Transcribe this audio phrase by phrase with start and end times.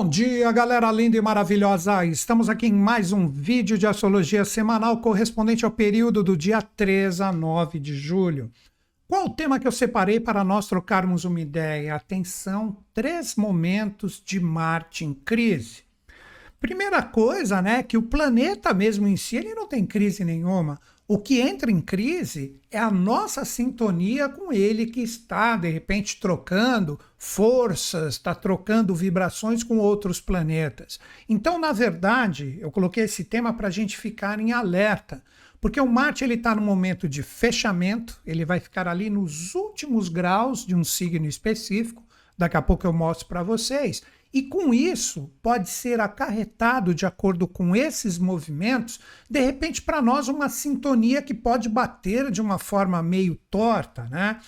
[0.00, 2.06] Bom dia, galera linda e maravilhosa!
[2.06, 7.20] Estamos aqui em mais um vídeo de astrologia semanal correspondente ao período do dia 3
[7.20, 8.50] a 9 de julho.
[9.06, 11.94] Qual o tema que eu separei para nós trocarmos uma ideia?
[11.94, 15.82] Atenção, três momentos de Marte em crise.
[16.58, 20.80] Primeira coisa, né, que o planeta mesmo em si, ele não tem crise nenhuma.
[21.12, 26.20] O que entra em crise é a nossa sintonia com ele que está, de repente,
[26.20, 31.00] trocando forças, está trocando vibrações com outros planetas.
[31.28, 35.20] Então, na verdade, eu coloquei esse tema para a gente ficar em alerta,
[35.60, 40.08] porque o Marte ele está no momento de fechamento, ele vai ficar ali nos últimos
[40.08, 42.04] graus de um signo específico.
[42.38, 44.00] Daqui a pouco eu mostro para vocês.
[44.32, 50.28] E com isso, pode ser acarretado, de acordo com esses movimentos, de repente para nós
[50.28, 54.38] uma sintonia que pode bater de uma forma meio torta, né?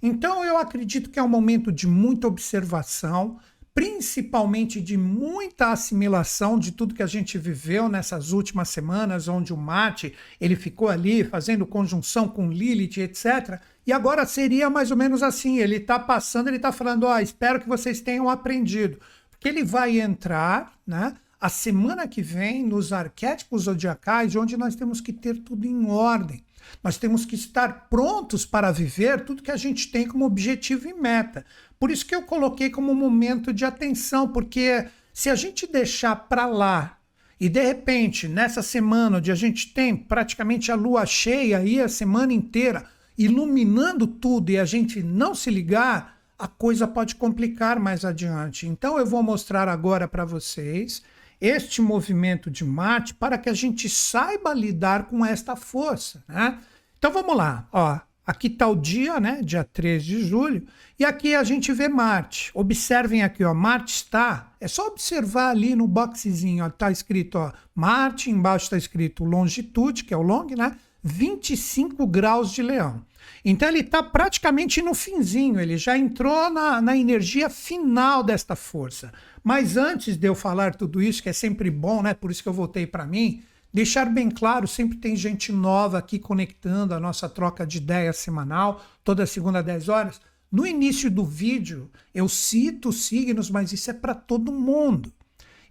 [0.00, 3.38] Então eu acredito que é um momento de muita observação,
[3.74, 9.56] principalmente de muita assimilação de tudo que a gente viveu nessas últimas semanas, onde o
[9.56, 13.60] Mate ele ficou ali fazendo conjunção com Lilith, etc.
[13.86, 17.60] E agora seria mais ou menos assim: ele está passando, ele está falando, oh, espero
[17.60, 18.98] que vocês tenham aprendido
[19.42, 21.16] que ele vai entrar, né?
[21.40, 26.44] A semana que vem nos arquétipos zodiacais, onde nós temos que ter tudo em ordem.
[26.84, 30.94] Nós temos que estar prontos para viver tudo que a gente tem como objetivo e
[30.94, 31.44] meta.
[31.80, 36.46] Por isso que eu coloquei como momento de atenção, porque se a gente deixar para
[36.46, 36.98] lá
[37.40, 41.88] e de repente, nessa semana onde a gente tem praticamente a lua cheia aí a
[41.88, 42.84] semana inteira,
[43.18, 48.66] iluminando tudo e a gente não se ligar, a coisa pode complicar mais adiante.
[48.66, 51.00] Então eu vou mostrar agora para vocês
[51.40, 56.58] este movimento de Marte para que a gente saiba lidar com esta força, né?
[56.98, 58.00] Então vamos lá, ó.
[58.26, 59.40] Aqui está o dia, né?
[59.40, 60.66] Dia 3 de julho.
[60.98, 62.50] E aqui a gente vê Marte.
[62.54, 63.54] Observem aqui, ó.
[63.54, 64.52] Marte está.
[64.60, 66.70] É só observar ali no boxezinho, ó.
[66.70, 67.52] Tá escrito, ó.
[67.72, 68.30] Marte.
[68.30, 70.76] Embaixo está escrito longitude, que é o long, né?
[71.04, 73.04] 25 graus de leão.
[73.44, 79.12] Então ele está praticamente no finzinho, ele já entrou na, na energia final desta força.
[79.42, 82.14] Mas antes de eu falar tudo isso, que é sempre bom, né?
[82.14, 86.18] Por isso que eu voltei para mim, deixar bem claro, sempre tem gente nova aqui
[86.18, 90.20] conectando a nossa troca de ideias semanal, toda segunda às 10 horas.
[90.50, 95.12] No início do vídeo, eu cito signos, mas isso é para todo mundo.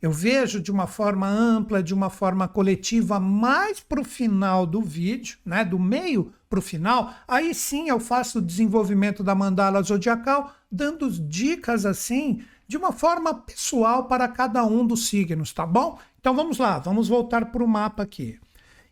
[0.01, 4.81] Eu vejo de uma forma ampla, de uma forma coletiva, mais para o final do
[4.81, 9.81] vídeo, né, do meio para o final, aí sim eu faço o desenvolvimento da mandala
[9.81, 15.97] zodiacal, dando dicas assim, de uma forma pessoal para cada um dos signos, tá bom?
[16.19, 18.37] Então vamos lá, vamos voltar para o mapa aqui.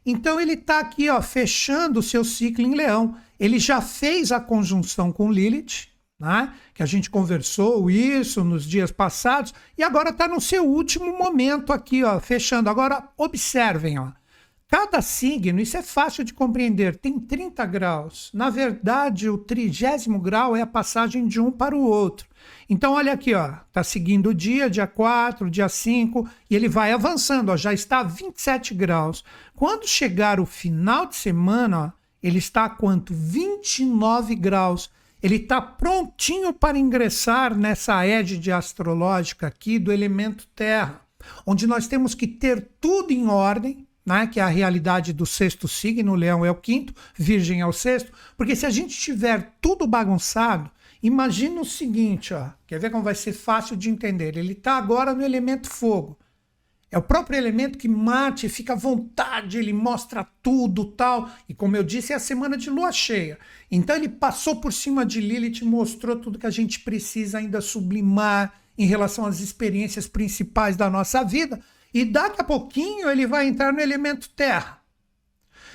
[0.05, 3.15] Então ele está aqui, ó, fechando o seu ciclo em Leão.
[3.37, 5.88] Ele já fez a conjunção com Lilith,
[6.19, 6.53] né?
[6.73, 11.71] que a gente conversou isso nos dias passados, e agora está no seu último momento
[11.71, 12.69] aqui, ó, fechando.
[12.69, 14.11] Agora, observem, ó,
[14.67, 18.29] cada signo, isso é fácil de compreender, tem 30 graus.
[18.33, 22.27] Na verdade, o trigésimo grau é a passagem de um para o outro.
[22.69, 26.91] Então, olha aqui, ó, tá seguindo o dia, dia 4, dia 5, e ele vai
[26.91, 29.23] avançando, ó, já está a 27 graus.
[29.55, 33.13] Quando chegar o final de semana, ó, ele está a quanto?
[33.13, 34.89] 29 graus
[35.21, 41.01] ele está prontinho para ingressar nessa égide astrológica aqui do elemento terra,
[41.45, 45.67] onde nós temos que ter tudo em ordem, né, que é a realidade do sexto
[45.67, 49.85] signo, leão é o quinto, virgem é o sexto, porque se a gente tiver tudo
[49.85, 50.71] bagunçado,
[51.01, 54.35] imagina o seguinte, ó, quer ver como vai ser fácil de entender?
[54.37, 56.18] Ele está agora no elemento fogo.
[56.91, 61.29] É o próprio elemento que mate, fica à vontade, ele mostra tudo tal.
[61.47, 63.37] E como eu disse, é a semana de lua cheia.
[63.69, 68.53] Então ele passou por cima de Lilith mostrou tudo que a gente precisa ainda sublimar
[68.75, 71.59] em relação às experiências principais da nossa vida.
[71.93, 74.79] E daqui a pouquinho ele vai entrar no elemento terra.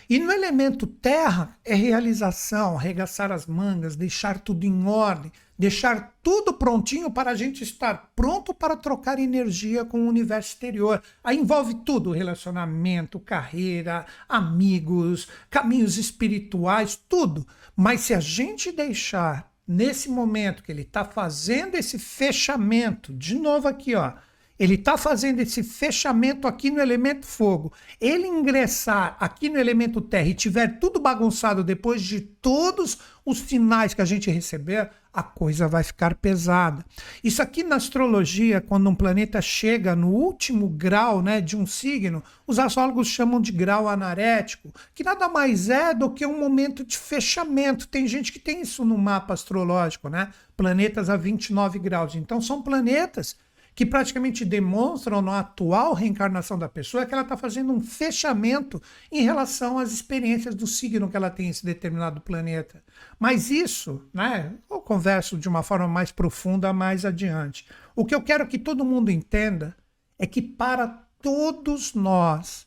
[0.08, 6.54] E no elemento terra é realização, arregaçar as mangas, deixar tudo em ordem, deixar tudo
[6.54, 11.02] prontinho para a gente estar pronto para trocar energia com o universo exterior.
[11.22, 17.46] Aí envolve tudo: relacionamento, carreira, amigos, caminhos espirituais, tudo.
[17.76, 23.66] Mas se a gente deixar nesse momento que ele está fazendo esse fechamento, de novo
[23.66, 24.12] aqui, ó
[24.58, 27.72] ele está fazendo esse fechamento aqui no elemento fogo.
[28.00, 33.94] Ele ingressar aqui no elemento terra e tiver tudo bagunçado depois de todos os sinais
[33.94, 36.84] que a gente receber, a coisa vai ficar pesada.
[37.22, 42.22] Isso aqui na astrologia, quando um planeta chega no último grau né, de um signo,
[42.46, 46.98] os astrólogos chamam de grau anarético, que nada mais é do que um momento de
[46.98, 47.88] fechamento.
[47.88, 50.30] Tem gente que tem isso no mapa astrológico, né?
[50.56, 52.14] Planetas a 29 graus.
[52.14, 53.36] Então são planetas
[53.74, 58.80] que praticamente demonstram na atual reencarnação da pessoa que ela está fazendo um fechamento
[59.10, 62.82] em relação às experiências do signo que ela tem em esse determinado planeta.
[63.18, 67.66] Mas isso, né, eu converso de uma forma mais profunda mais adiante.
[67.96, 69.76] O que eu quero que todo mundo entenda
[70.18, 70.86] é que para
[71.20, 72.66] todos nós,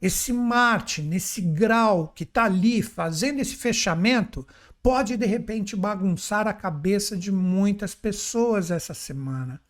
[0.00, 4.46] esse Marte, nesse grau que está ali fazendo esse fechamento,
[4.82, 9.60] pode de repente bagunçar a cabeça de muitas pessoas essa semana.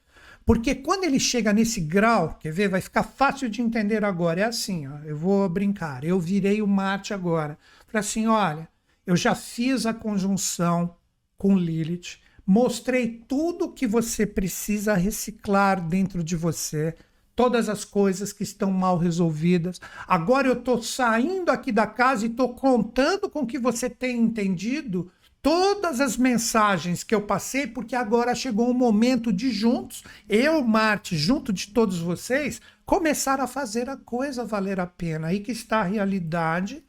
[0.45, 4.41] Porque quando ele chega nesse grau, quer ver, vai ficar fácil de entender agora.
[4.41, 6.05] É assim, ó, eu vou brincar.
[6.05, 7.59] Eu virei o Marte agora.
[7.87, 8.69] Falei assim: olha,
[9.07, 10.97] eu já fiz a conjunção
[11.37, 16.95] com Lilith, mostrei tudo que você precisa reciclar dentro de você,
[17.35, 19.81] todas as coisas que estão mal resolvidas.
[20.07, 25.11] Agora eu estou saindo aqui da casa e estou contando com que você tenha entendido
[25.43, 31.17] todas as mensagens que eu passei, porque agora chegou o momento de juntos, eu, Marte,
[31.17, 35.27] junto de todos vocês, começar a fazer a coisa valer a pena.
[35.27, 36.85] Aí que está a realidade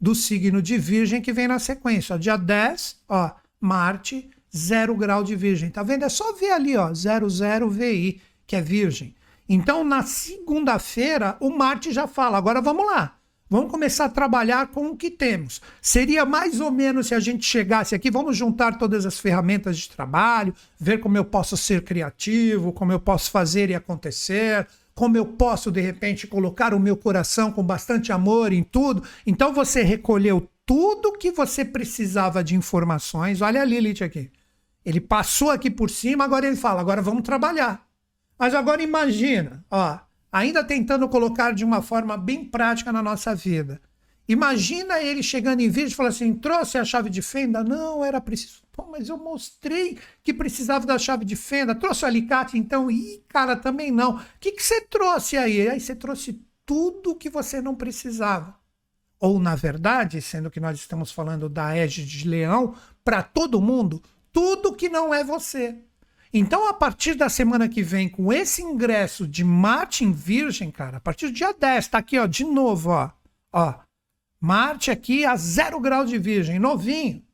[0.00, 2.16] do signo de Virgem que vem na sequência.
[2.16, 5.68] Dia 10, ó, Marte, zero grau de Virgem.
[5.68, 6.04] Tá vendo?
[6.04, 9.14] É só ver ali, ó, 00 VI, que é Virgem.
[9.48, 13.17] Então, na segunda-feira, o Marte já fala: agora vamos lá.
[13.50, 15.62] Vamos começar a trabalhar com o que temos.
[15.80, 19.88] Seria mais ou menos se a gente chegasse aqui, vamos juntar todas as ferramentas de
[19.88, 25.24] trabalho, ver como eu posso ser criativo, como eu posso fazer e acontecer, como eu
[25.24, 29.02] posso, de repente, colocar o meu coração com bastante amor em tudo.
[29.26, 33.40] Então você recolheu tudo que você precisava de informações.
[33.40, 34.30] Olha a Lilith aqui.
[34.84, 37.86] Ele passou aqui por cima, agora ele fala: agora vamos trabalhar.
[38.38, 39.98] Mas agora imagina, ó,
[40.30, 43.80] ainda tentando colocar de uma forma bem prática na nossa vida.
[44.28, 47.64] Imagina ele chegando em vídeo e falando assim: trouxe a chave de fenda?
[47.64, 48.62] Não, era preciso.
[48.70, 51.74] Pô, mas eu mostrei que precisava da chave de fenda.
[51.74, 52.90] Trouxe o alicate, então?
[52.90, 54.16] Ih, cara, também não.
[54.16, 55.68] O que, que você trouxe aí?
[55.68, 58.54] Aí você trouxe tudo que você não precisava.
[59.18, 64.02] Ou, na verdade, sendo que nós estamos falando da Égide de Leão, para todo mundo,
[64.30, 65.76] tudo que não é você.
[66.32, 70.98] Então, a partir da semana que vem, com esse ingresso de Marte em Virgem, cara,
[70.98, 73.10] a partir do dia 10, tá aqui, ó, de novo, ó.
[73.52, 73.74] Ó,
[74.40, 77.24] Marte aqui a zero grau de Virgem, novinho.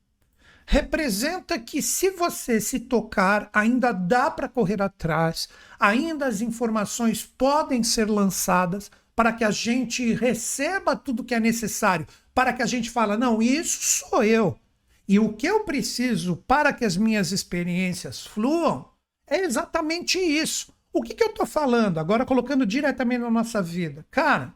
[0.67, 5.49] Representa que se você se tocar, ainda dá para correr atrás,
[5.79, 12.07] ainda as informações podem ser lançadas para que a gente receba tudo que é necessário,
[12.35, 14.59] para que a gente fala, não, isso sou eu.
[15.07, 18.89] E o que eu preciso para que as minhas experiências fluam
[19.27, 20.73] é exatamente isso.
[20.93, 21.99] O que, que eu estou falando?
[21.99, 24.07] Agora colocando diretamente na nossa vida.
[24.11, 24.55] Cara,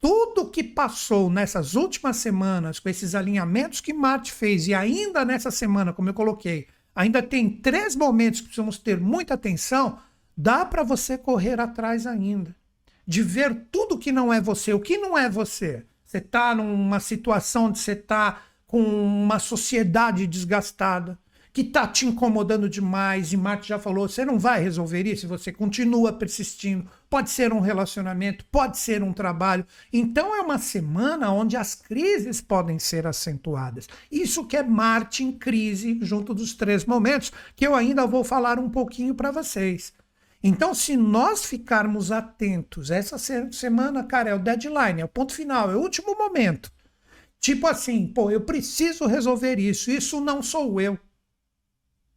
[0.00, 5.50] tudo que passou nessas últimas semanas, com esses alinhamentos que Marte fez, e ainda nessa
[5.50, 9.98] semana, como eu coloquei, ainda tem três momentos que precisamos ter muita atenção,
[10.36, 12.54] dá para você correr atrás ainda.
[13.06, 14.72] De ver tudo que não é você.
[14.72, 15.84] O que não é você?
[16.04, 21.18] Você está numa situação onde você está com uma sociedade desgastada,
[21.52, 25.50] que está te incomodando demais, e Marte já falou, você não vai resolver isso você
[25.50, 26.88] continua persistindo.
[27.10, 29.66] Pode ser um relacionamento, pode ser um trabalho.
[29.92, 33.88] Então é uma semana onde as crises podem ser acentuadas.
[34.12, 38.58] Isso que é Marte em crise, junto dos três momentos, que eu ainda vou falar
[38.58, 39.92] um pouquinho para vocês.
[40.40, 45.72] Então, se nós ficarmos atentos, essa semana, cara, é o deadline, é o ponto final,
[45.72, 46.70] é o último momento.
[47.40, 49.90] Tipo assim, pô, eu preciso resolver isso.
[49.90, 50.98] Isso não sou eu.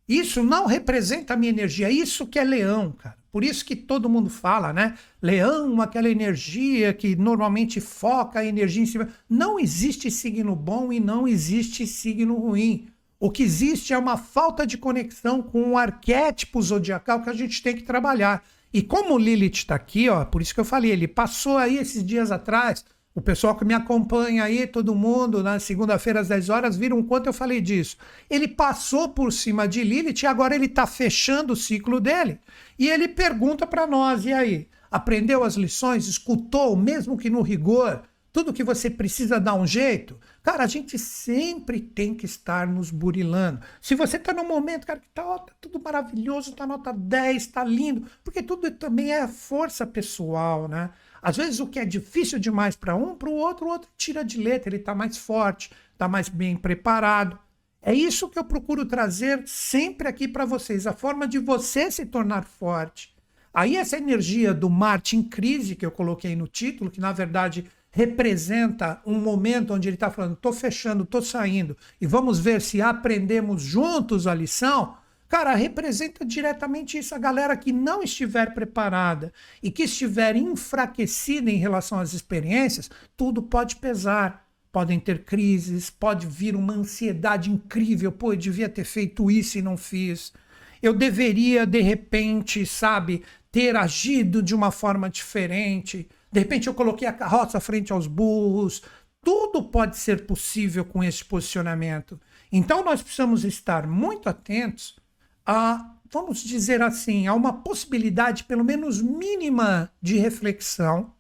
[0.08, 1.90] Isso não representa a minha energia.
[1.90, 3.22] Isso que é leão, cara.
[3.32, 4.98] Por isso que todo mundo fala, né?
[5.22, 9.08] Leão, aquela energia que normalmente foca a energia em cima.
[9.30, 12.88] Não existe signo bom e não existe signo ruim.
[13.18, 17.64] O que existe é uma falta de conexão com o arquétipo zodiacal que a gente
[17.64, 18.44] tem que trabalhar.
[18.74, 21.78] E como o Lilith está aqui, ó, por isso que eu falei, ele passou aí
[21.78, 26.50] esses dias atrás o pessoal que me acompanha aí, todo mundo, na segunda-feira às 10
[26.50, 27.98] horas, viram o quanto eu falei disso.
[28.30, 32.40] Ele passou por cima de Lilith e agora ele está fechando o ciclo dele.
[32.80, 34.68] E ele pergunta para nós: e aí?
[34.90, 36.08] Aprendeu as lições?
[36.08, 38.04] Escutou, mesmo que no rigor?
[38.34, 40.18] Tudo que você precisa dar um jeito?
[40.42, 43.60] Cara, a gente sempre tem que estar nos burilando.
[43.82, 47.48] Se você está num momento, cara, que tá, ó, tá tudo maravilhoso, tá nota 10,
[47.48, 50.92] tá lindo, porque tudo também é força pessoal, né?
[51.22, 54.24] Às vezes o que é difícil demais para um, para o outro, o outro tira
[54.24, 57.38] de letra, ele está mais forte, está mais bem preparado.
[57.82, 62.06] É isso que eu procuro trazer sempre aqui para vocês, a forma de você se
[62.06, 63.14] tornar forte.
[63.54, 67.66] Aí essa energia do Marte em crise que eu coloquei no título, que na verdade
[67.92, 72.82] representa um momento onde ele está falando, estou fechando, estou saindo, e vamos ver se
[72.82, 74.96] aprendemos juntos a lição.
[75.32, 77.16] Cara, representa diretamente isso.
[77.16, 79.32] A galera que não estiver preparada
[79.64, 84.46] e que estiver enfraquecida em relação às experiências, tudo pode pesar.
[84.74, 88.12] Podem ter crises, pode vir uma ansiedade incrível.
[88.12, 90.34] Pô, eu devia ter feito isso e não fiz.
[90.82, 96.10] Eu deveria, de repente, sabe, ter agido de uma forma diferente.
[96.30, 98.82] De repente, eu coloquei a carroça frente aos burros.
[99.24, 102.20] Tudo pode ser possível com esse posicionamento.
[102.52, 105.01] Então, nós precisamos estar muito atentos
[105.46, 111.14] a, vamos dizer assim, a uma possibilidade, pelo menos mínima, de reflexão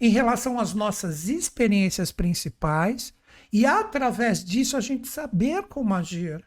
[0.00, 3.12] em relação às nossas experiências principais
[3.52, 6.44] e, através disso, a gente saber como agir.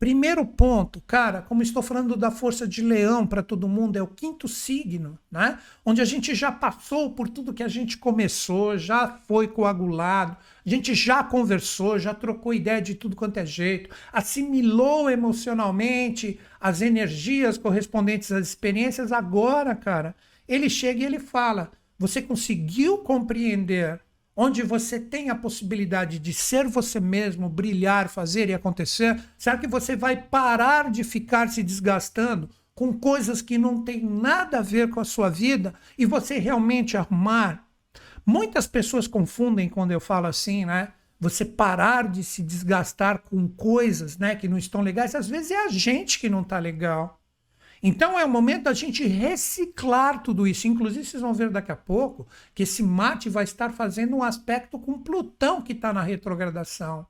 [0.00, 4.06] Primeiro ponto, cara, como estou falando da força de leão para todo mundo, é o
[4.06, 5.58] quinto signo, né?
[5.84, 10.70] Onde a gente já passou por tudo que a gente começou, já foi coagulado, a
[10.70, 17.58] gente já conversou, já trocou ideia de tudo quanto é jeito, assimilou emocionalmente as energias
[17.58, 19.12] correspondentes às experiências.
[19.12, 20.16] Agora, cara,
[20.48, 24.00] ele chega e ele fala: você conseguiu compreender
[24.42, 29.66] onde você tem a possibilidade de ser você mesmo, brilhar, fazer e acontecer, será que
[29.66, 34.88] você vai parar de ficar se desgastando com coisas que não têm nada a ver
[34.88, 37.68] com a sua vida e você realmente arrumar?
[38.24, 40.88] Muitas pessoas confundem quando eu falo assim, né?
[41.20, 45.66] Você parar de se desgastar com coisas, né, que não estão legais, às vezes é
[45.66, 47.19] a gente que não está legal.
[47.82, 50.68] Então é o momento da gente reciclar tudo isso.
[50.68, 54.78] Inclusive, vocês vão ver daqui a pouco que esse Marte vai estar fazendo um aspecto
[54.78, 57.06] com Plutão que está na retrogradação.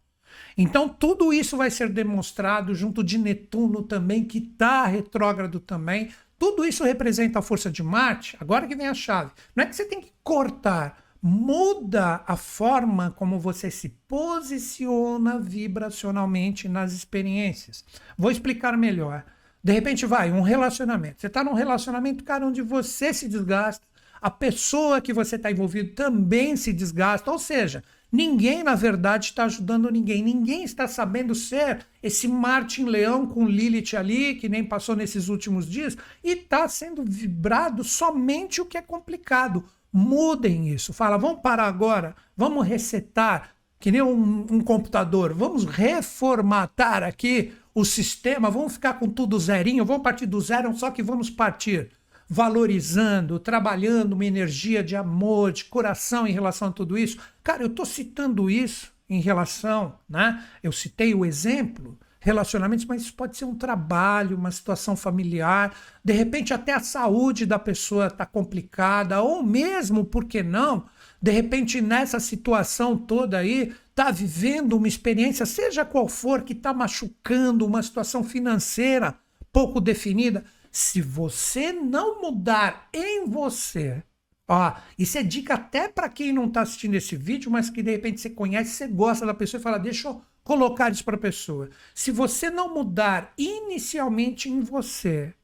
[0.56, 6.10] Então, tudo isso vai ser demonstrado junto de Netuno também, que está retrógrado também.
[6.38, 8.36] Tudo isso representa a força de Marte.
[8.40, 9.32] Agora que vem a chave.
[9.54, 16.68] Não é que você tem que cortar, muda a forma como você se posiciona vibracionalmente
[16.68, 17.84] nas experiências.
[18.16, 19.24] Vou explicar melhor.
[19.62, 21.20] De repente vai, um relacionamento.
[21.20, 23.86] Você está num relacionamento, cara, onde você se desgasta,
[24.20, 27.30] a pessoa que você está envolvido também se desgasta.
[27.30, 30.22] Ou seja, ninguém, na verdade, está ajudando ninguém.
[30.22, 35.66] Ninguém está sabendo ser esse Martin Leão com Lilith ali, que nem passou nesses últimos
[35.66, 39.64] dias, e está sendo vibrado somente o que é complicado.
[39.92, 40.92] Mudem isso.
[40.92, 47.84] Fala, vamos parar agora, vamos resetar, que nem um, um computador, vamos reformatar aqui o
[47.84, 51.90] sistema, vamos ficar com tudo zerinho, vamos partir do zero, só que vamos partir
[52.28, 57.18] valorizando, trabalhando uma energia de amor, de coração em relação a tudo isso.
[57.42, 60.44] Cara, eu estou citando isso em relação, né?
[60.62, 65.74] Eu citei o exemplo, relacionamentos, mas isso pode ser um trabalho, uma situação familiar,
[66.04, 70.84] de repente até a saúde da pessoa está complicada, ou mesmo, por que não,
[71.20, 76.72] de repente nessa situação toda aí, está vivendo uma experiência, seja qual for, que está
[76.72, 79.18] machucando, uma situação financeira
[79.52, 84.02] pouco definida, se você não mudar em você,
[84.48, 87.90] ó, isso é dica até para quem não está assistindo esse vídeo, mas que de
[87.90, 91.20] repente você conhece, você gosta da pessoa e fala, deixa eu colocar isso para a
[91.20, 91.68] pessoa.
[91.94, 95.34] Se você não mudar inicialmente em você,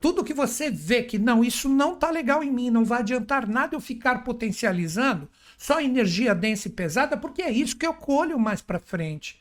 [0.00, 3.46] tudo que você vê que não, isso não está legal em mim, não vai adiantar
[3.46, 5.28] nada eu ficar potencializando,
[5.58, 9.38] só energia densa e pesada, porque é isso que eu colho mais para frente.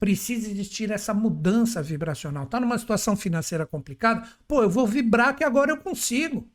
[0.00, 2.46] Precisa existir essa mudança vibracional.
[2.46, 4.26] Tá numa situação financeira complicada?
[4.46, 6.48] Pô, eu vou vibrar que agora eu consigo.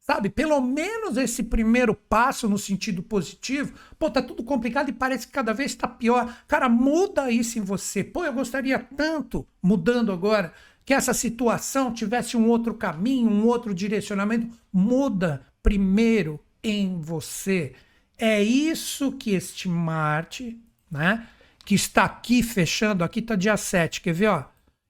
[0.00, 0.28] Sabe?
[0.28, 3.72] Pelo menos esse primeiro passo no sentido positivo.
[3.98, 6.36] Pô, tá tudo complicado e parece que cada vez está pior.
[6.48, 8.02] Cara, muda isso em você.
[8.02, 10.52] Pô, eu gostaria tanto, mudando agora,
[10.90, 14.52] que essa situação tivesse um outro caminho, um outro direcionamento.
[14.72, 17.74] Muda primeiro em você.
[18.18, 21.28] É isso que este Marte, né,
[21.64, 24.44] que está aqui fechando, aqui está dia 7, quer ver, ó?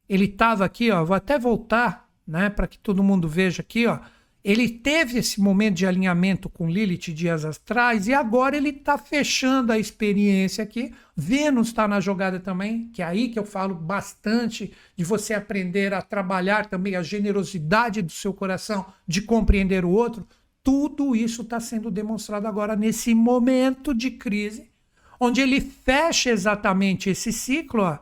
[0.09, 3.99] Ele estava aqui, ó, vou até voltar, né, para que todo mundo veja aqui, ó.
[4.43, 9.71] Ele teve esse momento de alinhamento com Lilith dias atrás e agora ele está fechando
[9.71, 10.95] a experiência aqui.
[11.15, 15.93] Vênus está na jogada também, que é aí que eu falo bastante de você aprender
[15.93, 20.27] a trabalhar também a generosidade do seu coração, de compreender o outro.
[20.63, 24.71] Tudo isso está sendo demonstrado agora nesse momento de crise,
[25.19, 27.99] onde ele fecha exatamente esse ciclo, ó,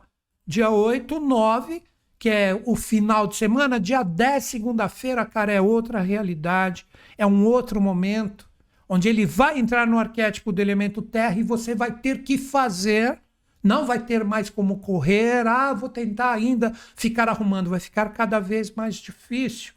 [0.47, 1.83] dia 8, 9,
[2.19, 6.85] que é o final de semana, dia 10, segunda-feira, cara, é outra realidade,
[7.17, 8.49] é um outro momento,
[8.89, 13.21] onde ele vai entrar no arquétipo do elemento terra e você vai ter que fazer,
[13.63, 18.37] não vai ter mais como correr, ah, vou tentar ainda ficar arrumando, vai ficar cada
[18.37, 19.73] vez mais difícil.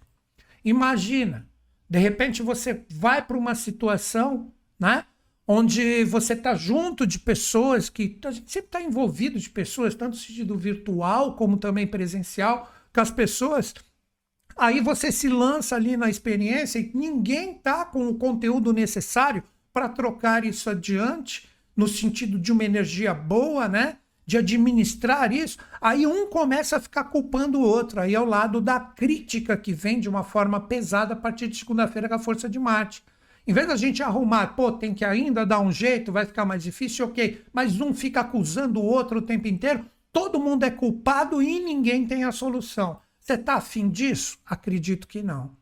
[0.64, 1.46] Imagina,
[1.88, 5.04] de repente você vai para uma situação, né?
[5.54, 10.12] Onde você está junto de pessoas que a gente sempre está envolvido de pessoas, tanto
[10.12, 13.74] no sentido virtual como também presencial, com as pessoas.
[14.56, 19.42] Aí você se lança ali na experiência e ninguém tá com o conteúdo necessário
[19.74, 23.98] para trocar isso adiante, no sentido de uma energia boa, né?
[24.24, 25.58] De administrar isso.
[25.82, 28.00] Aí um começa a ficar culpando o outro.
[28.00, 31.58] Aí é o lado da crítica que vem de uma forma pesada a partir de
[31.58, 33.04] segunda-feira com a força de Marte.
[33.46, 36.62] Em vez da gente arrumar, pô, tem que ainda dar um jeito, vai ficar mais
[36.62, 37.44] difícil, ok.
[37.52, 42.06] Mas um fica acusando o outro o tempo inteiro, todo mundo é culpado e ninguém
[42.06, 43.00] tem a solução.
[43.18, 44.38] Você está afim disso?
[44.46, 45.56] Acredito que não.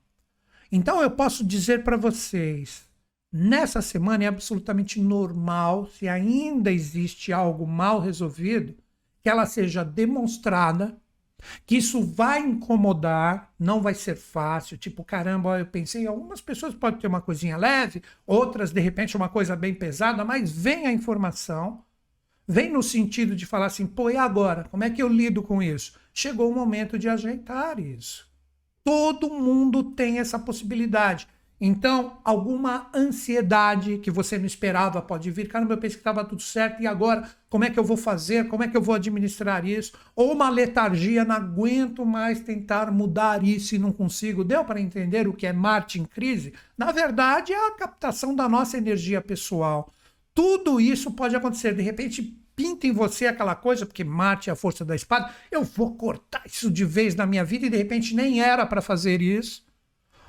[0.71, 2.89] Então eu posso dizer para vocês,
[3.33, 8.77] nessa semana é absolutamente normal, se ainda existe algo mal resolvido,
[9.23, 10.97] que ela seja demonstrada
[11.66, 14.76] que isso vai incomodar, não vai ser fácil.
[14.78, 19.28] Tipo, caramba, eu pensei, algumas pessoas podem ter uma coisinha leve, outras, de repente, uma
[19.28, 21.85] coisa bem pesada, mas vem a informação,
[22.47, 24.64] vem no sentido de falar assim, pô, e agora?
[24.64, 25.99] Como é que eu lido com isso?
[26.12, 28.28] Chegou o momento de ajeitar isso.
[28.85, 31.28] Todo mundo tem essa possibilidade.
[31.61, 35.47] Então, alguma ansiedade que você não esperava pode vir.
[35.47, 38.49] Caramba, eu pensei que estava tudo certo e agora como é que eu vou fazer?
[38.49, 39.93] Como é que eu vou administrar isso?
[40.17, 44.43] Ou uma letargia, não aguento mais tentar mudar isso e não consigo.
[44.43, 46.55] Deu para entender o que é Marte em crise?
[46.79, 49.93] Na verdade, é a captação da nossa energia pessoal.
[50.33, 51.75] Tudo isso pode acontecer.
[51.75, 52.23] De repente,
[52.57, 55.31] pinta em você aquela coisa, porque Marte é a força da espada.
[55.50, 58.81] Eu vou cortar isso de vez na minha vida e de repente nem era para
[58.81, 59.62] fazer isso.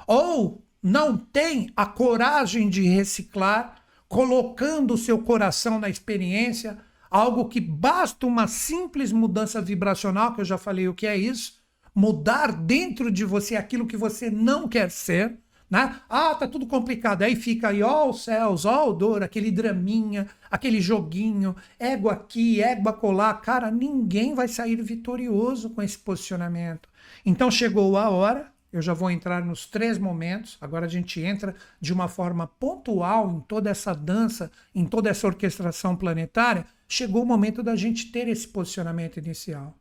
[0.06, 3.76] Ou não tem a coragem de reciclar,
[4.08, 6.78] colocando o seu coração na experiência,
[7.10, 11.62] algo que basta uma simples mudança vibracional, que eu já falei o que é isso,
[11.94, 15.38] mudar dentro de você aquilo que você não quer ser,
[15.70, 16.02] né?
[16.10, 17.22] Ah, tá tudo complicado.
[17.22, 22.62] Aí fica aí, ó os céus, ó o dor, aquele draminha, aquele joguinho, égua aqui,
[22.62, 23.36] égua colar.
[23.36, 26.90] Cara, ninguém vai sair vitorioso com esse posicionamento.
[27.26, 30.58] Então chegou a hora eu já vou entrar nos três momentos.
[30.62, 35.28] Agora a gente entra de uma forma pontual em toda essa dança, em toda essa
[35.28, 36.66] orquestração planetária.
[36.88, 39.78] Chegou o momento da gente ter esse posicionamento inicial.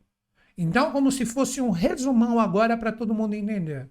[0.57, 3.89] Então, como se fosse um resumão agora para todo mundo entender.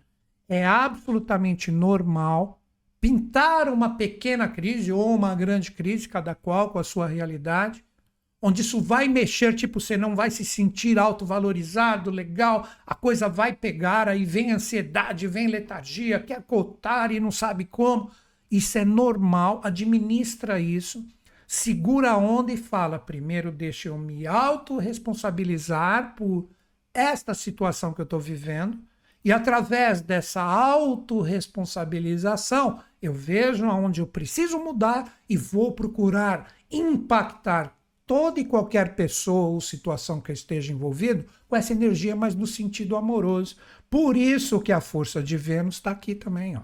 [0.48, 2.60] É absolutamente normal
[3.00, 7.82] pintar uma pequena crise ou uma grande crise, cada qual com a sua realidade,
[8.42, 13.52] onde isso vai mexer, tipo, você não vai se sentir autovalorizado, legal, a coisa vai
[13.52, 18.10] pegar, aí vem ansiedade, vem letargia, quer cotar e não sabe como.
[18.50, 21.06] Isso é normal, administra isso,
[21.46, 26.48] segura a onda e fala: primeiro deixa eu me autorresponsabilizar por
[26.94, 28.78] esta situação que eu estou vivendo,
[29.24, 37.76] e através dessa autorresponsabilização, eu vejo aonde eu preciso mudar e vou procurar impactar
[38.10, 42.96] toda e qualquer pessoa ou situação que esteja envolvido com essa energia, mas no sentido
[42.96, 43.54] amoroso.
[43.88, 46.62] Por isso que a força de Vênus está aqui também, ó.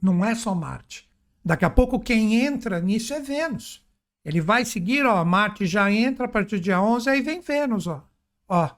[0.00, 1.06] Não é só Marte.
[1.44, 3.86] Daqui a pouco quem entra nisso é Vênus.
[4.24, 7.86] Ele vai seguir, ó, Marte já entra a partir do dia 11, aí vem Vênus,
[7.86, 8.02] ó.
[8.48, 8.70] Ó,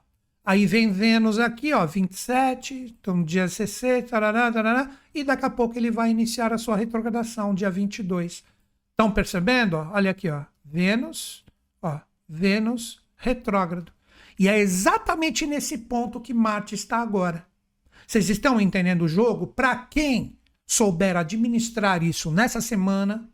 [0.44, 5.78] aí vem Vênus aqui, ó, 27, então dia 16, tarará, tarará, e daqui a pouco
[5.78, 8.42] ele vai iniciar a sua retrogradação, dia 22.
[8.90, 9.76] Estão percebendo?
[9.76, 9.92] Ó?
[9.92, 10.42] Olha aqui, ó.
[10.64, 11.44] Vênus,
[12.32, 13.92] Vênus retrógrado.
[14.38, 17.44] E é exatamente nesse ponto que Marte está agora.
[18.06, 19.48] Vocês estão entendendo o jogo?
[19.48, 23.28] Para quem souber administrar isso nessa semana,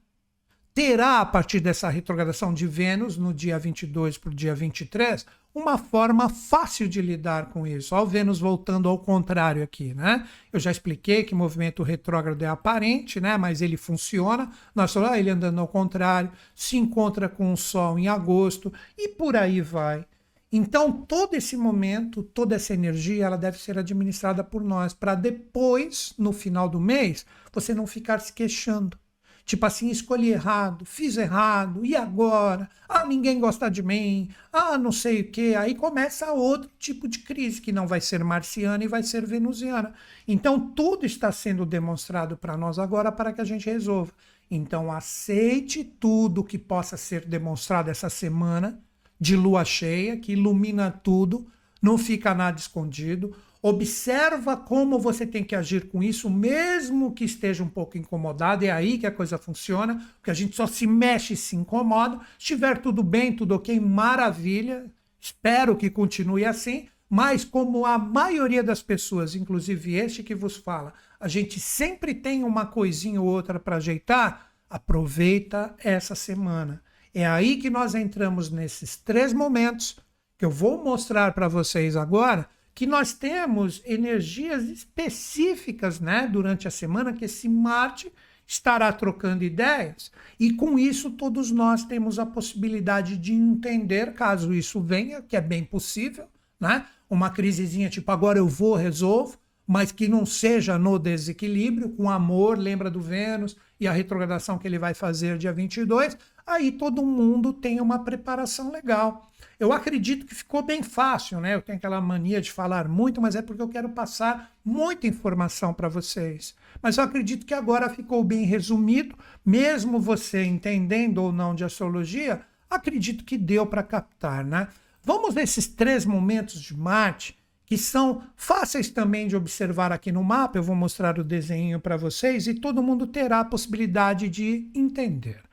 [0.75, 5.27] terá, a partir dessa retrogradação de Vênus, no dia 22 para o dia 23,
[5.57, 7.95] uma forma fácil de lidar com isso.
[7.95, 10.29] Olha o Vênus voltando ao contrário aqui, né?
[10.53, 13.39] Eu já expliquei que o movimento retrógrado é aparente, né?
[13.39, 14.51] Mas ele funciona.
[14.75, 19.09] Nós falamos, ah, ele andando ao contrário, se encontra com o Sol em agosto e
[19.09, 20.05] por aí vai.
[20.53, 26.13] Então, todo esse momento, toda essa energia, ela deve ser administrada por nós, para depois,
[26.19, 28.99] no final do mês, você não ficar se queixando
[29.47, 32.69] Tipo assim, escolhi errado, fiz errado, e agora?
[32.89, 35.55] Ah, ninguém gosta de mim, ah, não sei o quê.
[35.57, 39.95] Aí começa outro tipo de crise, que não vai ser marciana e vai ser venusiana.
[40.27, 44.13] Então, tudo está sendo demonstrado para nós agora para que a gente resolva.
[44.51, 48.81] Então, aceite tudo que possa ser demonstrado essa semana
[49.19, 51.47] de lua cheia, que ilumina tudo,
[51.81, 53.33] não fica nada escondido
[53.69, 58.65] observa como você tem que agir com isso, mesmo que esteja um pouco incomodado.
[58.65, 62.21] É aí que a coisa funciona, porque a gente só se mexe e se incomoda.
[62.39, 64.87] Estiver tudo bem, tudo ok, maravilha.
[65.21, 66.89] Espero que continue assim.
[67.11, 72.45] Mas como a maioria das pessoas, inclusive este que vos fala, a gente sempre tem
[72.45, 76.81] uma coisinha ou outra para ajeitar, aproveita essa semana.
[77.13, 79.97] É aí que nós entramos nesses três momentos
[80.39, 86.71] que eu vou mostrar para vocês agora que nós temos energias específicas né, durante a
[86.71, 88.13] semana que esse Marte
[88.47, 90.13] estará trocando ideias.
[90.39, 95.41] E com isso, todos nós temos a possibilidade de entender, caso isso venha, que é
[95.41, 96.27] bem possível,
[96.61, 96.85] né?
[97.09, 102.59] Uma crisezinha tipo agora eu vou, resolvo, mas que não seja no desequilíbrio, com amor,
[102.59, 107.55] lembra do Vênus e a retrogradação que ele vai fazer dia 22, aí todo mundo
[107.55, 109.33] tem uma preparação legal.
[109.59, 111.55] Eu acredito que ficou bem fácil, né?
[111.55, 115.73] Eu tenho aquela mania de falar muito, mas é porque eu quero passar muita informação
[115.73, 116.55] para vocês.
[116.83, 122.43] Mas eu acredito que agora ficou bem resumido, mesmo você entendendo ou não de astrologia,
[122.69, 124.69] acredito que deu para captar, né?
[125.03, 130.57] Vamos nesses três momentos de Marte que são fáceis também de observar aqui no mapa.
[130.57, 135.46] Eu vou mostrar o desenho para vocês e todo mundo terá a possibilidade de entender.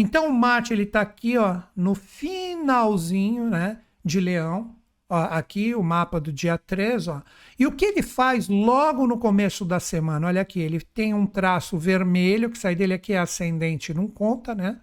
[0.00, 4.76] Então o Marte ele está aqui, ó, no finalzinho, né, de Leão.
[5.08, 7.20] Ó, aqui o mapa do dia 3, ó.
[7.58, 10.28] E o que ele faz logo no começo da semana?
[10.28, 14.54] Olha aqui, ele tem um traço vermelho, que sai dele aqui é ascendente, não conta,
[14.54, 14.80] né?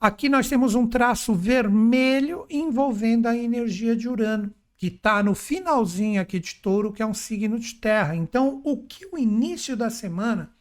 [0.00, 6.22] Aqui nós temos um traço vermelho envolvendo a energia de Urano, que está no finalzinho
[6.22, 8.16] aqui de touro, que é um signo de terra.
[8.16, 10.55] Então, o que o início da semana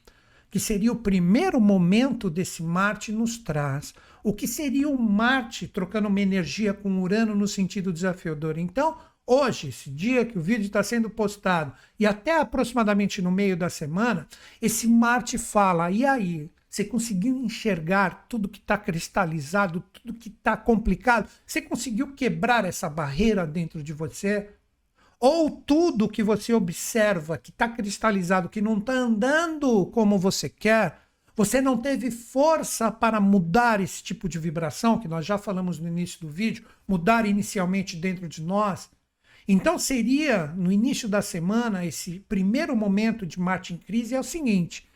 [0.55, 3.93] que seria o primeiro momento desse Marte, nos traz.
[4.23, 8.57] O que seria o Marte trocando uma energia com Urano no sentido desafiador.
[8.57, 13.57] Então, hoje, esse dia que o vídeo está sendo postado, e até aproximadamente no meio
[13.57, 14.29] da semana,
[14.61, 16.49] esse Marte fala: e aí?
[16.69, 21.29] Você conseguiu enxergar tudo que está cristalizado, tudo que está complicado?
[21.45, 24.51] Você conseguiu quebrar essa barreira dentro de você?
[25.19, 30.99] Ou tudo que você observa que está cristalizado, que não está andando como você quer,
[31.35, 35.87] você não teve força para mudar esse tipo de vibração, que nós já falamos no
[35.87, 38.89] início do vídeo, mudar inicialmente dentro de nós.
[39.47, 44.23] Então seria, no início da semana, esse primeiro momento de Marte em crise é o
[44.23, 44.87] seguinte: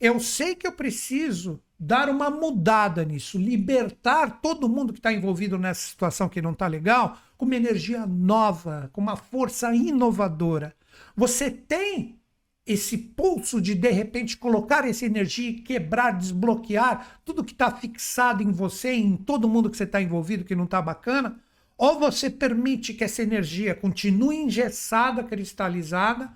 [0.00, 5.56] eu sei que eu preciso dar uma mudada nisso, libertar todo mundo que está envolvido
[5.56, 10.74] nessa situação que não está legal, com uma energia nova, com uma força inovadora.
[11.16, 12.18] Você tem
[12.66, 18.42] esse pulso de de repente colocar essa energia e quebrar, desbloquear tudo que está fixado
[18.42, 21.40] em você, em todo mundo que você está envolvido que não está bacana?
[21.78, 26.30] Ou você permite que essa energia continue engessada, cristalizada?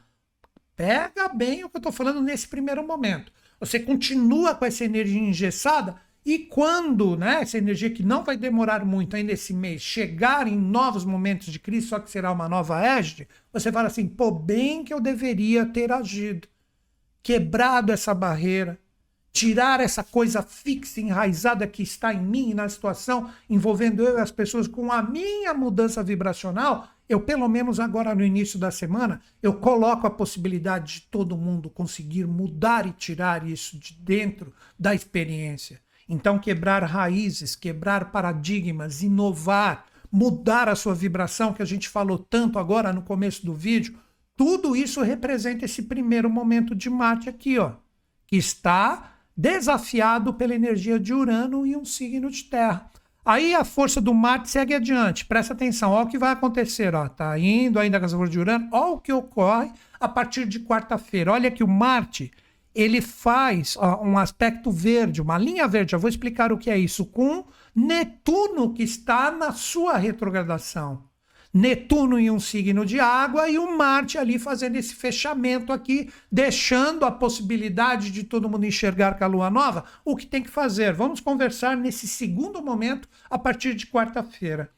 [0.75, 3.31] Pega bem o que eu estou falando nesse primeiro momento.
[3.63, 5.95] Você continua com essa energia engessada
[6.27, 10.59] e quando né, essa energia que não vai demorar muito ainda esse mês chegar em
[10.59, 14.83] novos momentos de crise, só que será uma nova égide, você fala assim: pô, bem
[14.83, 16.49] que eu deveria ter agido,
[17.23, 18.81] quebrado essa barreira,
[19.33, 24.33] tirar essa coisa fixa, enraizada que está em mim, na situação envolvendo eu e as
[24.33, 29.55] pessoas com a minha mudança vibracional eu pelo menos agora no início da semana, eu
[29.55, 35.81] coloco a possibilidade de todo mundo conseguir mudar e tirar isso de dentro da experiência.
[36.09, 42.59] Então quebrar raízes, quebrar paradigmas, inovar, mudar a sua vibração que a gente falou tanto
[42.59, 43.99] agora no começo do vídeo,
[44.37, 47.73] tudo isso representa esse primeiro momento de Marte aqui, ó,
[48.27, 52.91] que está desafiado pela energia de Urano e um signo de Terra.
[53.25, 55.25] Aí a força do Marte segue adiante.
[55.25, 56.95] Presta atenção, olha o que vai acontecer.
[56.95, 57.09] Ó.
[57.09, 58.69] Tá indo ainda com essa força de Urano.
[58.73, 61.33] Olha o que ocorre a partir de quarta-feira.
[61.33, 62.33] Olha que o Marte
[62.75, 65.95] ele faz ó, um aspecto verde, uma linha verde.
[65.95, 71.12] Eu vou explicar o que é isso com Netuno que está na sua retrogradação.
[71.53, 77.05] Netuno em um signo de água e o Marte ali fazendo esse fechamento aqui, deixando
[77.05, 79.85] a possibilidade de todo mundo enxergar com a lua nova.
[80.05, 80.95] O que tem que fazer?
[80.95, 84.71] Vamos conversar nesse segundo momento a partir de quarta-feira.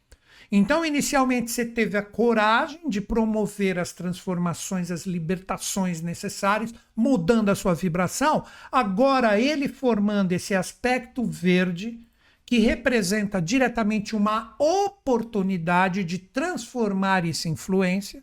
[0.50, 7.54] Então, inicialmente, você teve a coragem de promover as transformações, as libertações necessárias, mudando a
[7.54, 8.44] sua vibração.
[8.70, 12.06] Agora, ele formando esse aspecto verde,
[12.54, 18.22] que representa diretamente uma oportunidade de transformar essa influência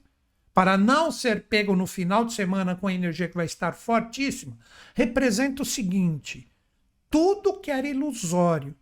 [0.53, 4.57] para não ser pego no final de semana com a energia que vai estar fortíssima,
[4.95, 6.49] representa o seguinte:
[7.09, 8.73] tudo que era ilusório,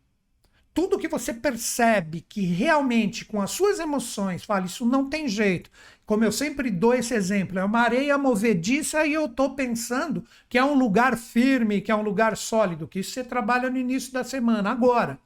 [0.72, 5.72] tudo que você percebe que realmente com as suas emoções, fala, isso não tem jeito.
[6.06, 10.60] Como eu sempre dou esse exemplo, é uma areia movediça e eu estou pensando que
[10.60, 14.14] é um lugar firme, que é um lugar sólido, que isso você trabalha no início
[14.14, 14.70] da semana.
[14.70, 15.20] Agora,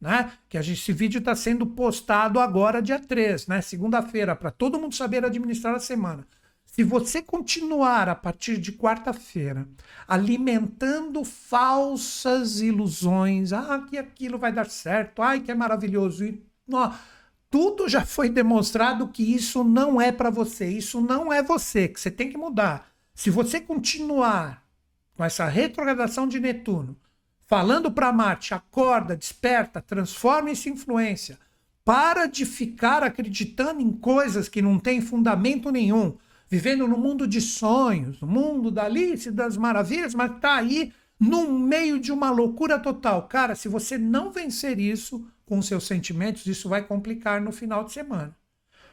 [0.00, 0.32] né?
[0.48, 3.60] Que a gente, esse vídeo está sendo postado agora, dia 3, né?
[3.60, 6.26] Segunda-feira, para todo mundo saber administrar a semana.
[6.64, 9.68] Se você continuar a partir de quarta-feira
[10.06, 16.92] alimentando falsas ilusões, ah, que aquilo vai dar certo, ai, que é maravilhoso, e ó,
[17.50, 22.00] tudo já foi demonstrado que isso não é para você, isso não é você, que
[22.00, 22.88] você tem que mudar.
[23.12, 24.64] Se você continuar
[25.16, 26.96] com essa retrogradação de Netuno,
[27.50, 31.36] falando para Marte, acorda, desperta, transforma essa influência,
[31.84, 36.16] para de ficar acreditando em coisas que não têm fundamento nenhum,
[36.48, 41.52] vivendo no mundo de sonhos, no mundo da Alice, das maravilhas, mas está aí no
[41.58, 43.26] meio de uma loucura total.
[43.26, 47.92] Cara, se você não vencer isso com seus sentimentos, isso vai complicar no final de
[47.92, 48.32] semana.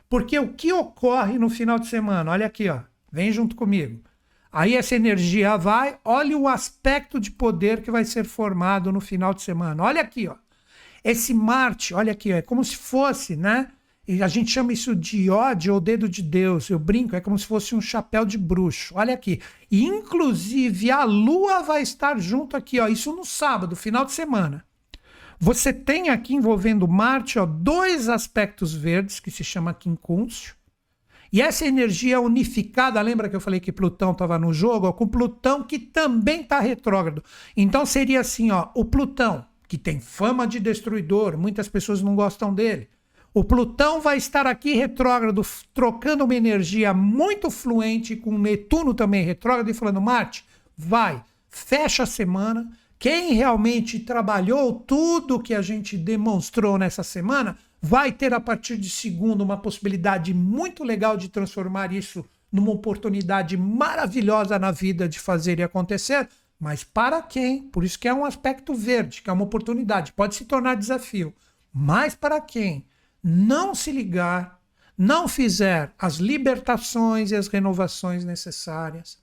[0.10, 2.32] Porque o que ocorre no final de semana?
[2.32, 2.80] Olha aqui, ó.
[3.12, 4.02] Vem junto comigo.
[4.52, 9.34] Aí essa energia vai, olha o aspecto de poder que vai ser formado no final
[9.34, 9.84] de semana.
[9.84, 10.36] Olha aqui, ó.
[11.04, 13.70] Esse Marte, olha aqui, ó, é como se fosse, né?
[14.08, 16.70] E a gente chama isso de ódio ou dedo de Deus.
[16.70, 18.94] Eu brinco, é como se fosse um chapéu de bruxo.
[18.96, 19.42] Olha aqui.
[19.70, 22.88] E, inclusive, a Lua vai estar junto aqui, ó.
[22.88, 24.66] Isso no sábado, final de semana.
[25.40, 30.56] Você tem aqui envolvendo Marte ó, dois aspectos verdes que se chama quincúncio.
[31.32, 34.92] E essa energia unificada, lembra que eu falei que Plutão estava no jogo?
[34.94, 37.24] Com Plutão que também está retrógrado.
[37.56, 42.54] Então seria assim, ó, o Plutão, que tem fama de destruidor, muitas pessoas não gostam
[42.54, 42.88] dele.
[43.34, 49.70] O Plutão vai estar aqui retrógrado, trocando uma energia muito fluente com Netuno também retrógrado
[49.70, 50.44] e falando: Marte,
[50.76, 58.12] vai, fecha a semana, quem realmente trabalhou tudo que a gente demonstrou nessa semana vai
[58.12, 64.58] ter a partir de segundo uma possibilidade muito legal de transformar isso numa oportunidade maravilhosa
[64.58, 66.28] na vida de fazer e acontecer.
[66.60, 67.64] Mas para quem?
[67.64, 71.34] Por isso que é um aspecto verde, que é uma oportunidade, pode se tornar desafio.
[71.72, 72.86] Mas para quem
[73.22, 74.60] não se ligar,
[74.98, 79.20] não fizer as libertações e as renovações necessárias,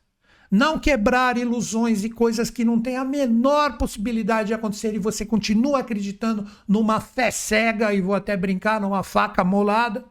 [0.55, 5.27] não quebrar ilusões e coisas que não têm a menor possibilidade de acontecer e você
[5.27, 10.05] continua acreditando numa fé cega e vou até brincar numa faca molada.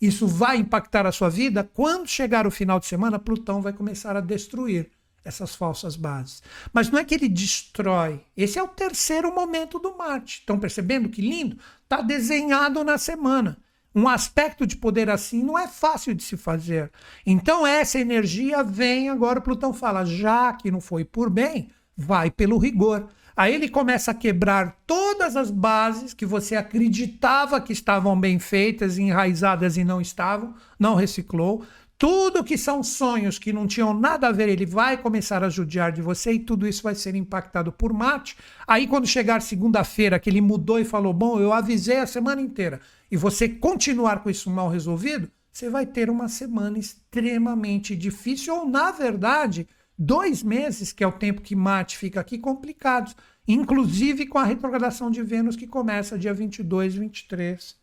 [0.00, 1.68] Isso vai impactar a sua vida.
[1.74, 4.90] Quando chegar o final de semana, Plutão vai começar a destruir
[5.22, 6.42] essas falsas bases.
[6.72, 8.22] Mas não é que ele destrói.
[8.34, 10.38] Esse é o terceiro momento do Marte.
[10.38, 11.58] Estão percebendo que lindo?
[11.84, 13.58] Está desenhado na semana
[13.94, 16.90] um aspecto de poder assim não é fácil de se fazer.
[17.26, 22.58] Então essa energia vem agora Plutão fala, já que não foi por bem, vai pelo
[22.58, 23.08] rigor.
[23.36, 28.98] Aí ele começa a quebrar todas as bases que você acreditava que estavam bem feitas,
[28.98, 31.64] enraizadas e não estavam, não reciclou.
[31.96, 35.92] Tudo que são sonhos que não tinham nada a ver, ele vai começar a judiar
[35.92, 38.36] de você e tudo isso vai ser impactado por Marte.
[38.66, 42.80] Aí, quando chegar segunda-feira, que ele mudou e falou: Bom, eu avisei a semana inteira,
[43.12, 48.66] e você continuar com isso mal resolvido, você vai ter uma semana extremamente difícil, ou,
[48.66, 53.14] na verdade, dois meses, que é o tempo que Marte fica aqui, complicados,
[53.46, 57.76] inclusive com a retrogradação de Vênus, que começa dia 22, 23.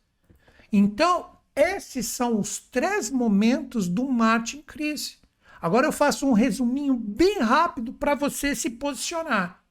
[0.73, 5.17] Então, esses são os três momentos do Marte em crise.
[5.61, 9.63] Agora eu faço um resuminho bem rápido para você se posicionar.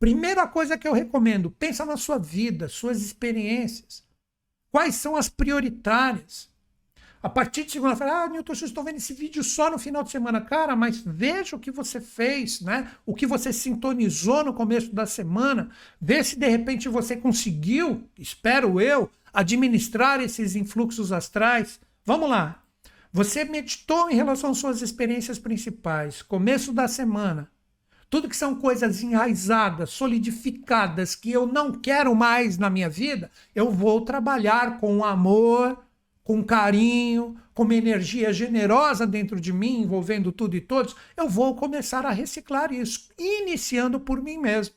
[0.00, 4.05] Primeira coisa que eu recomendo, pensa na sua vida, suas experiências.
[4.70, 6.50] Quais são as prioritárias?
[7.22, 10.10] A partir de segunda-feira, ah, Newton, eu estou vendo esse vídeo só no final de
[10.10, 10.40] semana.
[10.40, 12.92] Cara, mas veja o que você fez, né?
[13.04, 15.70] O que você sintonizou no começo da semana.
[16.00, 21.80] Vê se de repente você conseguiu, espero eu, administrar esses influxos astrais.
[22.04, 22.62] Vamos lá.
[23.12, 27.50] Você meditou em relação às suas experiências principais, começo da semana.
[28.08, 33.70] Tudo que são coisas enraizadas, solidificadas, que eu não quero mais na minha vida, eu
[33.70, 35.78] vou trabalhar com amor,
[36.22, 40.94] com carinho, com uma energia generosa dentro de mim, envolvendo tudo e todos.
[41.16, 44.74] Eu vou começar a reciclar isso, iniciando por mim mesmo.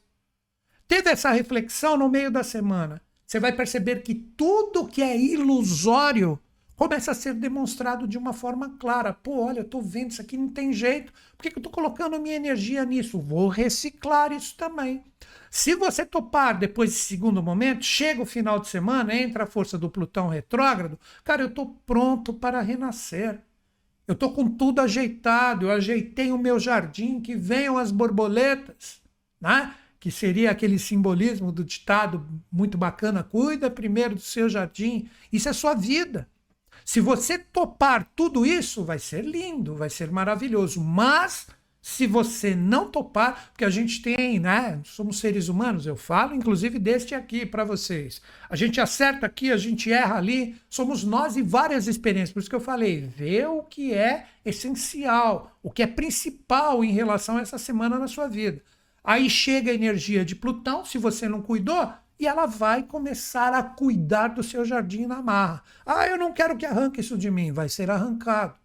[0.87, 6.39] Teve essa reflexão no meio da semana você vai perceber que tudo que é ilusório
[6.75, 9.13] começa a ser demonstrado de uma forma clara.
[9.13, 11.13] Pô, olha, eu estou vendo isso aqui, não tem jeito.
[11.39, 13.17] Por que, eu estou colocando minha energia nisso?
[13.17, 15.01] Vou reciclar isso também.
[15.49, 19.77] Se você topar depois desse segundo momento, chega o final de semana, entra a força
[19.77, 23.39] do Plutão retrógrado, cara, eu estou pronto para renascer.
[24.05, 29.01] Eu estou com tudo ajeitado, eu ajeitei o meu jardim, que venham as borboletas,
[29.39, 29.73] né?
[29.97, 35.09] que seria aquele simbolismo do ditado muito bacana: cuida primeiro do seu jardim.
[35.31, 36.27] Isso é sua vida.
[36.91, 40.81] Se você topar tudo isso, vai ser lindo, vai ser maravilhoso.
[40.81, 41.45] Mas
[41.79, 44.81] se você não topar, porque a gente tem, né?
[44.83, 48.19] Somos seres humanos, eu falo inclusive deste aqui para vocês.
[48.49, 52.33] A gente acerta aqui, a gente erra ali, somos nós e várias experiências.
[52.33, 56.91] Por isso que eu falei, vê o que é essencial, o que é principal em
[56.91, 58.63] relação a essa semana na sua vida.
[59.03, 63.63] Aí chega a energia de Plutão, se você não cuidou, e ela vai começar a
[63.63, 65.63] cuidar do seu jardim na marra.
[65.85, 68.55] Ah, eu não quero que arranque isso de mim, vai ser arrancado.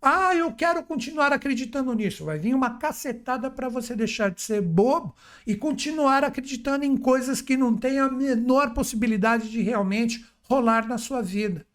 [0.00, 2.24] Ah, eu quero continuar acreditando nisso.
[2.24, 5.14] Vai vir uma cacetada para você deixar de ser bobo
[5.46, 10.98] e continuar acreditando em coisas que não têm a menor possibilidade de realmente rolar na
[10.98, 11.66] sua vida.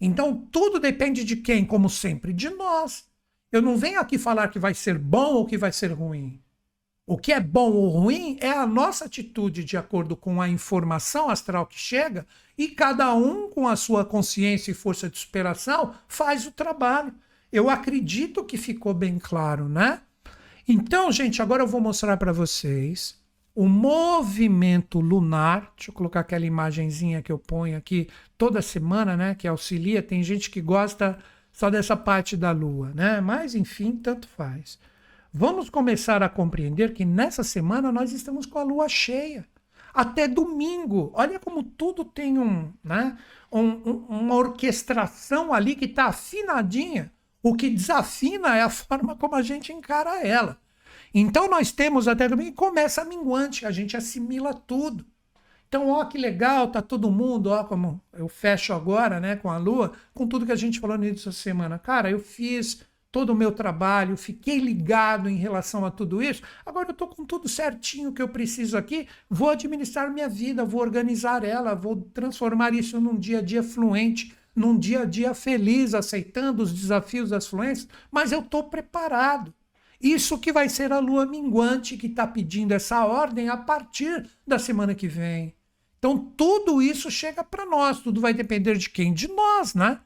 [0.00, 2.32] Então, tudo depende de quem, como sempre?
[2.32, 3.06] De nós.
[3.50, 6.42] Eu não venho aqui falar que vai ser bom ou que vai ser ruim.
[7.12, 11.28] O que é bom ou ruim é a nossa atitude de acordo com a informação
[11.28, 16.46] astral que chega e cada um, com a sua consciência e força de superação, faz
[16.46, 17.12] o trabalho.
[17.52, 20.00] Eu acredito que ficou bem claro, né?
[20.66, 23.20] Então, gente, agora eu vou mostrar para vocês
[23.54, 25.70] o movimento lunar.
[25.76, 29.34] Deixa eu colocar aquela imagenzinha que eu ponho aqui toda semana, né?
[29.34, 30.02] Que auxilia.
[30.02, 31.18] Tem gente que gosta
[31.52, 33.20] só dessa parte da lua, né?
[33.20, 34.78] Mas, enfim, tanto faz.
[35.34, 39.48] Vamos começar a compreender que nessa semana nós estamos com a lua cheia.
[39.94, 41.10] Até domingo.
[41.14, 43.16] Olha como tudo tem um, né?
[43.50, 47.10] Um, um, uma orquestração ali que está afinadinha.
[47.42, 50.58] O que desafina é a forma como a gente encara ela.
[51.14, 55.04] Então nós temos até domingo começa a minguante, a gente assimila tudo.
[55.66, 59.56] Então, ó que legal, tá todo mundo, ó como eu fecho agora, né, com a
[59.56, 61.78] lua, com tudo que a gente falou no início da semana.
[61.78, 66.42] Cara, eu fiz todo o meu trabalho, fiquei ligado em relação a tudo isso.
[66.66, 70.80] Agora eu tô com tudo certinho que eu preciso aqui, vou administrar minha vida, vou
[70.80, 75.94] organizar ela, vou transformar isso num dia a dia fluente num dia a dia feliz,
[75.94, 79.52] aceitando os desafios das fluências, mas eu estou preparado.
[80.00, 84.58] Isso que vai ser a lua minguante que está pedindo essa ordem a partir da
[84.58, 85.54] semana que vem.
[85.98, 89.14] Então, tudo isso chega para nós, tudo vai depender de quem?
[89.14, 90.00] De nós, né?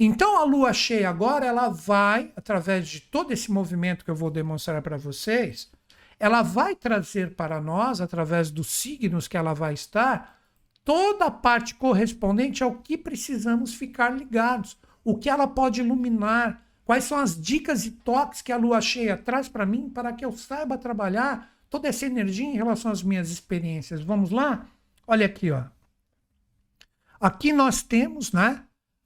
[0.00, 4.30] Então, a lua cheia agora, ela vai, através de todo esse movimento que eu vou
[4.30, 5.70] demonstrar para vocês,
[6.20, 10.38] ela vai trazer para nós, através dos signos que ela vai estar,
[10.84, 17.04] toda a parte correspondente ao que precisamos ficar ligados, o que ela pode iluminar, quais
[17.04, 20.32] são as dicas e toques que a lua cheia traz para mim para que eu
[20.32, 24.00] saiba trabalhar toda essa energia em relação às minhas experiências.
[24.00, 24.66] Vamos lá?
[25.06, 25.64] Olha aqui, ó.
[27.20, 28.64] Aqui nós temos, né,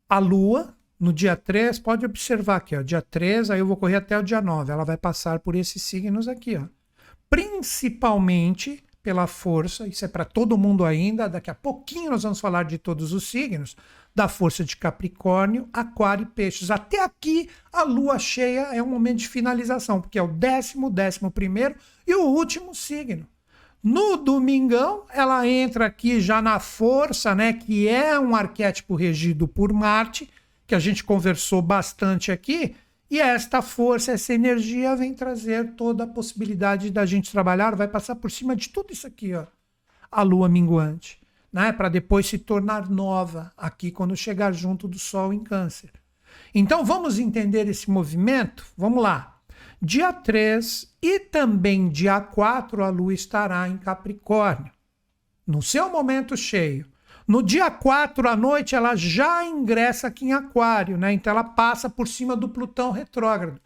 [0.08, 3.96] a lua no dia 3, pode observar aqui, ó, dia 3, aí eu vou correr
[3.96, 6.68] até o dia 9, ela vai passar por esses signos aqui, ó.
[7.28, 11.28] Principalmente pela força, isso é para todo mundo ainda.
[11.28, 13.74] Daqui a pouquinho nós vamos falar de todos os signos,
[14.14, 16.70] da força de Capricórnio, Aquário e Peixes.
[16.70, 21.32] Até aqui, a lua cheia é um momento de finalização, porque é o décimo, décimo
[21.32, 21.74] primeiro
[22.06, 23.26] e o último signo.
[23.82, 29.72] No domingão, ela entra aqui já na força, né, que é um arquétipo regido por
[29.72, 30.30] Marte,
[30.66, 32.74] que a gente conversou bastante aqui,
[33.10, 38.16] e esta força, essa energia vem trazer toda a possibilidade da gente trabalhar, vai passar
[38.16, 39.46] por cima de tudo isso aqui, ó,
[40.10, 41.20] a lua minguante,
[41.52, 41.72] né?
[41.72, 45.90] Para depois se tornar nova aqui quando chegar junto do Sol em Câncer.
[46.54, 48.64] Então vamos entender esse movimento?
[48.76, 49.40] Vamos lá.
[49.80, 54.72] Dia 3 e também dia 4 a lua estará em Capricórnio.
[55.46, 56.86] No seu momento cheio,
[57.26, 61.12] no dia 4 à noite, ela já ingressa aqui em Aquário, né?
[61.12, 63.60] Então ela passa por cima do Plutão retrógrado.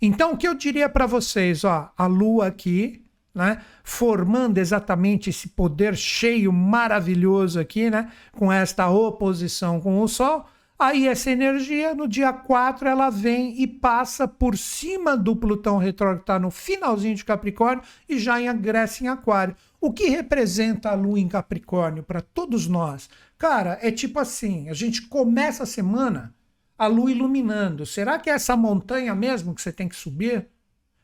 [0.00, 5.48] Então o que eu diria para vocês, ó, a Lua aqui, né, formando exatamente esse
[5.48, 10.46] poder cheio maravilhoso aqui, né, com esta oposição com o Sol.
[10.78, 16.20] Aí essa energia, no dia 4, ela vem e passa por cima do Plutão retrógrado,
[16.20, 19.54] está no finalzinho de Capricórnio, e já ingressa em Aquário.
[19.80, 23.08] O que representa a lua em Capricórnio para todos nós?
[23.38, 26.34] Cara, é tipo assim: a gente começa a semana
[26.76, 27.86] a lua iluminando.
[27.86, 30.48] Será que é essa montanha mesmo que você tem que subir?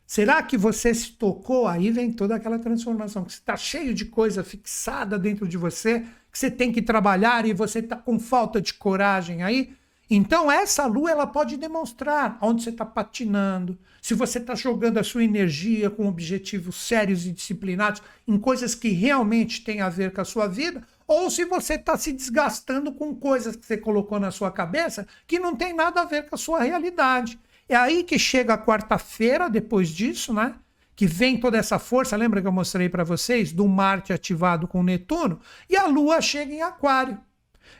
[0.06, 1.66] Será que você se tocou?
[1.66, 6.00] Aí vem toda aquela transformação, que você está cheio de coisa fixada dentro de você,
[6.30, 9.75] que você tem que trabalhar e você está com falta de coragem aí.
[10.08, 15.04] Então, essa lua ela pode demonstrar onde você está patinando, se você está jogando a
[15.04, 20.20] sua energia com objetivos sérios e disciplinados em coisas que realmente têm a ver com
[20.20, 24.30] a sua vida, ou se você está se desgastando com coisas que você colocou na
[24.30, 27.38] sua cabeça que não tem nada a ver com a sua realidade.
[27.68, 30.54] É aí que chega a quarta-feira, depois disso, né?
[30.94, 34.84] Que vem toda essa força, lembra que eu mostrei para vocês, do Marte ativado com
[34.84, 37.20] Netuno, e a Lua chega em Aquário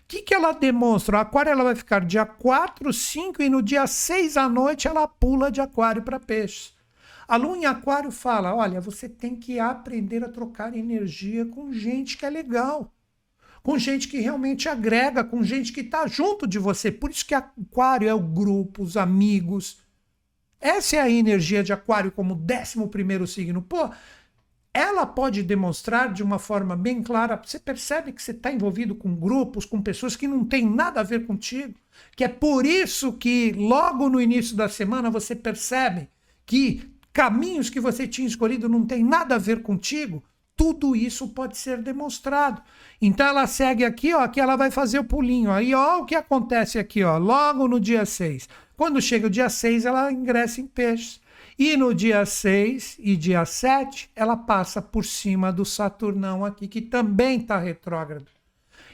[0.09, 1.16] que, que ela demonstra?
[1.16, 5.09] O aquário ela vai ficar dia 4, 5 e no dia 6 à noite ela
[5.09, 6.74] pula de aquário para peixes.
[7.26, 12.16] A lua em aquário fala: olha, você tem que aprender a trocar energia com gente
[12.16, 12.94] que é legal,
[13.62, 16.92] com gente que realmente agrega, com gente que está junto de você.
[16.92, 19.84] Por isso que aquário é o grupo, os amigos.
[20.61, 23.61] Essa é a energia de aquário como 11 primeiro signo.
[23.61, 23.90] Pô,
[24.77, 27.41] ela pode demonstrar de uma forma bem clara.
[27.43, 31.03] Você percebe que você está envolvido com grupos, com pessoas que não têm nada a
[31.03, 31.72] ver contigo.
[32.14, 36.11] Que é por isso que logo no início da semana você percebe
[36.45, 40.22] que caminhos que você tinha escolhido não tem nada a ver contigo.
[40.55, 42.61] Tudo isso pode ser demonstrado.
[43.01, 45.51] Então ela segue aqui, ó, que ela vai fazer o pulinho.
[45.51, 48.47] Aí, ó, o que acontece aqui, ó, logo no dia 6.
[48.77, 51.18] Quando chega o dia 6, ela ingressa em peixes.
[51.59, 56.82] E no dia 6 e dia 7, ela passa por cima do Saturnão aqui, que
[56.82, 58.26] também está retrógrado.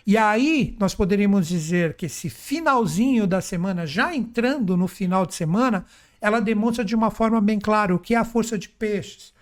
[0.07, 5.35] E aí nós poderíamos dizer que esse finalzinho da semana, já entrando no final de
[5.35, 5.85] semana,
[6.21, 9.33] ela demonstra de uma forma bem clara o que é a força de peixes.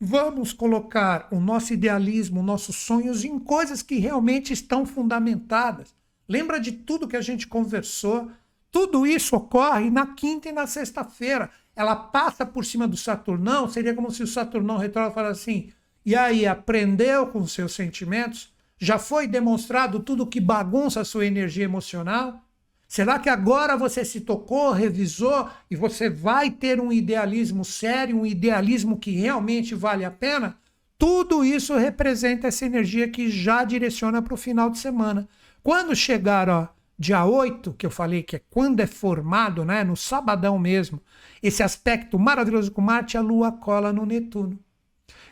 [0.00, 5.92] Vamos colocar o nosso idealismo, nossos sonhos em coisas que realmente estão fundamentadas.
[6.28, 8.30] Lembra de tudo que a gente conversou?
[8.70, 13.94] Tudo isso ocorre na quinta e na sexta-feira ela passa por cima do Saturnão, seria
[13.94, 15.72] como se o Saturnão retrógrado falasse assim:
[16.04, 18.52] e aí, aprendeu com seus sentimentos?
[18.78, 22.42] Já foi demonstrado tudo que bagunça a sua energia emocional?
[22.86, 28.26] Será que agora você se tocou, revisou e você vai ter um idealismo sério, um
[28.26, 30.58] idealismo que realmente vale a pena?
[30.98, 35.26] Tudo isso representa essa energia que já direciona para o final de semana.
[35.62, 36.68] Quando chegar, ó,
[36.98, 41.00] dia 8, que eu falei que é quando é formado, né, no sabadão mesmo,
[41.42, 44.58] esse aspecto maravilhoso com Marte, a Lua cola no Netuno.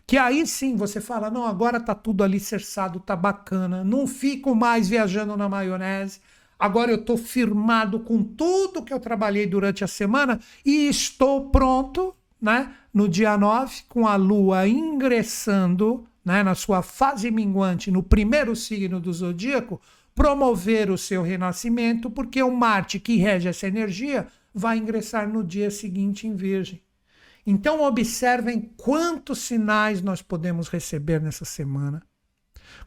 [0.07, 4.89] Que aí sim você fala: não, agora tá tudo alicerçado, tá bacana, não fico mais
[4.89, 6.21] viajando na maionese.
[6.59, 12.15] Agora eu estou firmado com tudo que eu trabalhei durante a semana e estou pronto,
[12.41, 12.73] né?
[12.95, 19.01] No dia 9, com a Lua ingressando né, na sua fase minguante, no primeiro signo
[19.01, 19.81] do zodíaco,
[20.15, 25.71] promover o seu renascimento, porque o Marte que rege essa energia vai ingressar no dia
[25.71, 26.83] seguinte em Virgem.
[27.47, 32.03] Então, observem quantos sinais nós podemos receber nessa semana.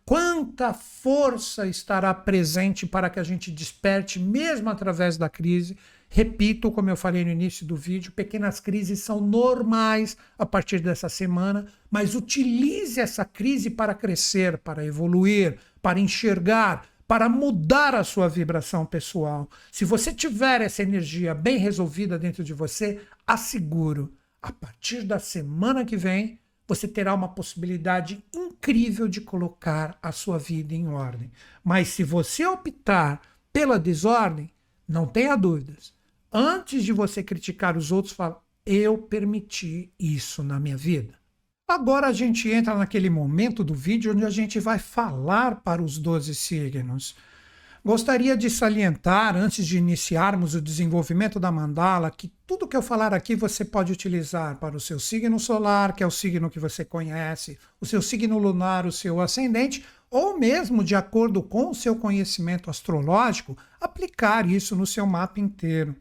[0.06, 5.78] Quanta força estará presente para que a gente desperte, mesmo através da crise.
[6.18, 11.10] Repito, como eu falei no início do vídeo, pequenas crises são normais a partir dessa
[11.10, 18.30] semana, mas utilize essa crise para crescer, para evoluir, para enxergar, para mudar a sua
[18.30, 19.50] vibração pessoal.
[19.70, 25.84] Se você tiver essa energia bem resolvida dentro de você, asseguro, a partir da semana
[25.84, 31.30] que vem, você terá uma possibilidade incrível de colocar a sua vida em ordem.
[31.62, 33.20] Mas se você optar
[33.52, 34.50] pela desordem,
[34.88, 35.95] não tenha dúvidas.
[36.38, 41.14] Antes de você criticar os outros, fala: eu permiti isso na minha vida.
[41.66, 45.98] Agora a gente entra naquele momento do vídeo onde a gente vai falar para os
[45.98, 47.16] 12 signos.
[47.86, 53.14] Gostaria de salientar, antes de iniciarmos o desenvolvimento da mandala, que tudo que eu falar
[53.14, 56.84] aqui você pode utilizar para o seu signo solar, que é o signo que você
[56.84, 61.96] conhece, o seu signo lunar, o seu ascendente, ou mesmo de acordo com o seu
[61.96, 65.96] conhecimento astrológico, aplicar isso no seu mapa inteiro.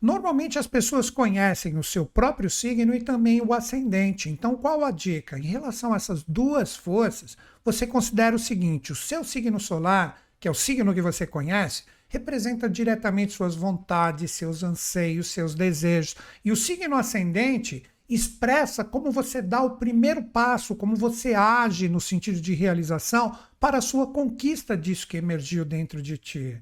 [0.00, 4.28] Normalmente as pessoas conhecem o seu próprio signo e também o ascendente.
[4.28, 5.38] Então, qual a dica?
[5.38, 10.46] Em relação a essas duas forças, você considera o seguinte: o seu signo solar, que
[10.46, 16.16] é o signo que você conhece, representa diretamente suas vontades, seus anseios, seus desejos.
[16.44, 22.00] E o signo ascendente expressa como você dá o primeiro passo, como você age no
[22.00, 26.58] sentido de realização para a sua conquista disso que emergiu dentro de ti.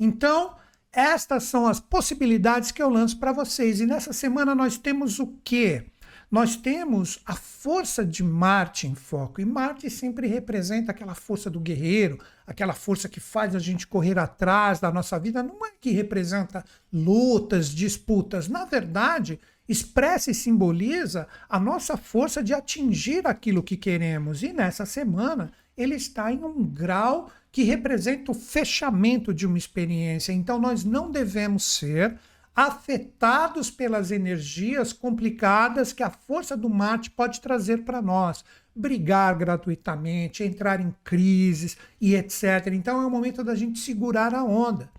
[0.00, 0.56] Então,
[0.96, 3.80] estas são as possibilidades que eu lanço para vocês.
[3.80, 5.84] E nessa semana nós temos o quê?
[6.30, 9.40] Nós temos a força de Marte em foco.
[9.40, 14.18] E Marte sempre representa aquela força do guerreiro, aquela força que faz a gente correr
[14.18, 15.42] atrás da nossa vida.
[15.42, 18.48] Não é que representa lutas, disputas.
[18.48, 19.38] Na verdade,
[19.68, 24.42] expressa e simboliza a nossa força de atingir aquilo que queremos.
[24.42, 30.30] E nessa semana ele está em um grau que representa o fechamento de uma experiência.
[30.30, 32.18] Então, nós não devemos ser
[32.54, 38.44] afetados pelas energias complicadas que a força do Marte pode trazer para nós.
[38.74, 42.66] Brigar gratuitamente, entrar em crises e etc.
[42.74, 44.90] Então é o momento da gente segurar a onda.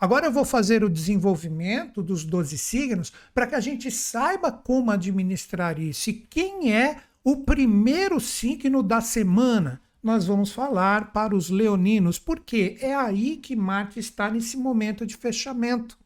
[0.00, 4.90] Agora eu vou fazer o desenvolvimento dos 12 signos para que a gente saiba como
[4.90, 6.08] administrar isso.
[6.08, 9.82] E quem é o primeiro signo da semana?
[10.06, 15.16] Nós vamos falar para os leoninos, porque é aí que Marte está nesse momento de
[15.16, 15.98] fechamento.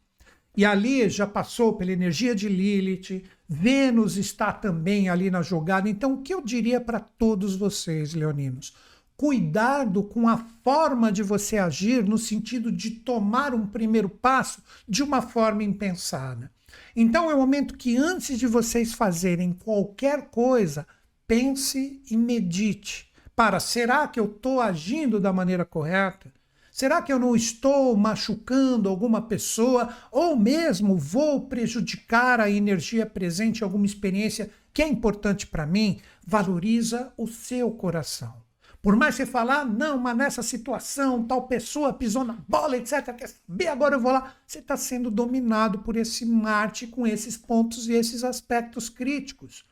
[0.57, 5.87] E ali já passou pela energia de Lilith, Vênus está também ali na jogada.
[5.87, 8.73] Então, o que eu diria para todos vocês, leoninos?
[9.15, 15.03] Cuidado com a forma de você agir no sentido de tomar um primeiro passo de
[15.03, 16.51] uma forma impensada.
[16.95, 20.87] Então, é o momento que antes de vocês fazerem qualquer coisa,
[21.27, 23.10] pense e medite.
[23.35, 26.31] Para, será que eu estou agindo da maneira correta?
[26.71, 33.59] Será que eu não estou machucando alguma pessoa ou mesmo vou prejudicar a energia presente
[33.59, 35.99] em alguma experiência que é importante para mim?
[36.25, 38.33] Valoriza o seu coração.
[38.81, 43.13] Por mais que você falar, não, mas nessa situação, tal pessoa pisou na bola, etc.
[43.15, 43.67] Quer saber?
[43.67, 44.33] Agora eu vou lá.
[44.47, 49.63] Você está sendo dominado por esse Marte com esses pontos e esses aspectos críticos.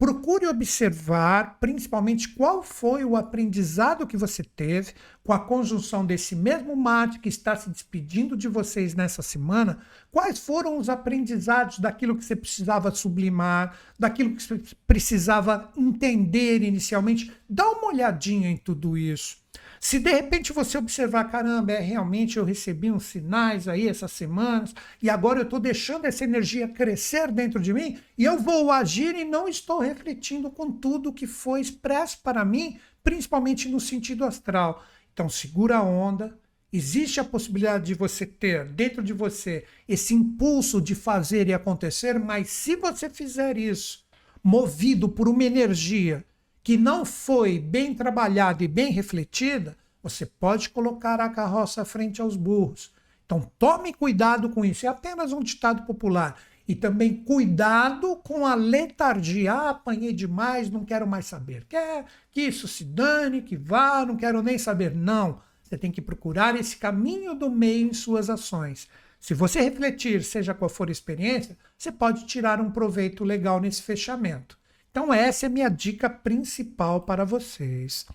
[0.00, 6.74] Procure observar, principalmente, qual foi o aprendizado que você teve com a conjunção desse mesmo
[6.74, 9.78] Marte que está se despedindo de vocês nessa semana.
[10.10, 17.30] Quais foram os aprendizados daquilo que você precisava sublimar, daquilo que você precisava entender inicialmente?
[17.46, 19.39] Dá uma olhadinha em tudo isso.
[19.82, 24.74] Se de repente você observar, caramba, é realmente eu recebi uns sinais aí essas semanas
[25.02, 29.16] e agora eu estou deixando essa energia crescer dentro de mim e eu vou agir
[29.16, 34.84] e não estou refletindo com tudo que foi expresso para mim, principalmente no sentido astral.
[35.14, 36.38] Então segura a onda.
[36.70, 42.18] Existe a possibilidade de você ter dentro de você esse impulso de fazer e acontecer,
[42.18, 44.04] mas se você fizer isso
[44.44, 46.24] movido por uma energia
[46.62, 52.36] que não foi bem trabalhada e bem refletida, você pode colocar a carroça frente aos
[52.36, 52.92] burros.
[53.24, 54.86] Então tome cuidado com isso.
[54.86, 56.36] É apenas um ditado popular.
[56.66, 59.52] E também cuidado com a letargia.
[59.52, 61.64] Ah, apanhei demais, não quero mais saber.
[61.68, 64.94] Quer que isso se dane, que vá, não quero nem saber.
[64.94, 65.40] Não.
[65.62, 68.88] Você tem que procurar esse caminho do meio em suas ações.
[69.20, 73.82] Se você refletir, seja qual for a experiência, você pode tirar um proveito legal nesse
[73.82, 74.58] fechamento.
[74.90, 78.06] Então, essa é a minha dica principal para vocês.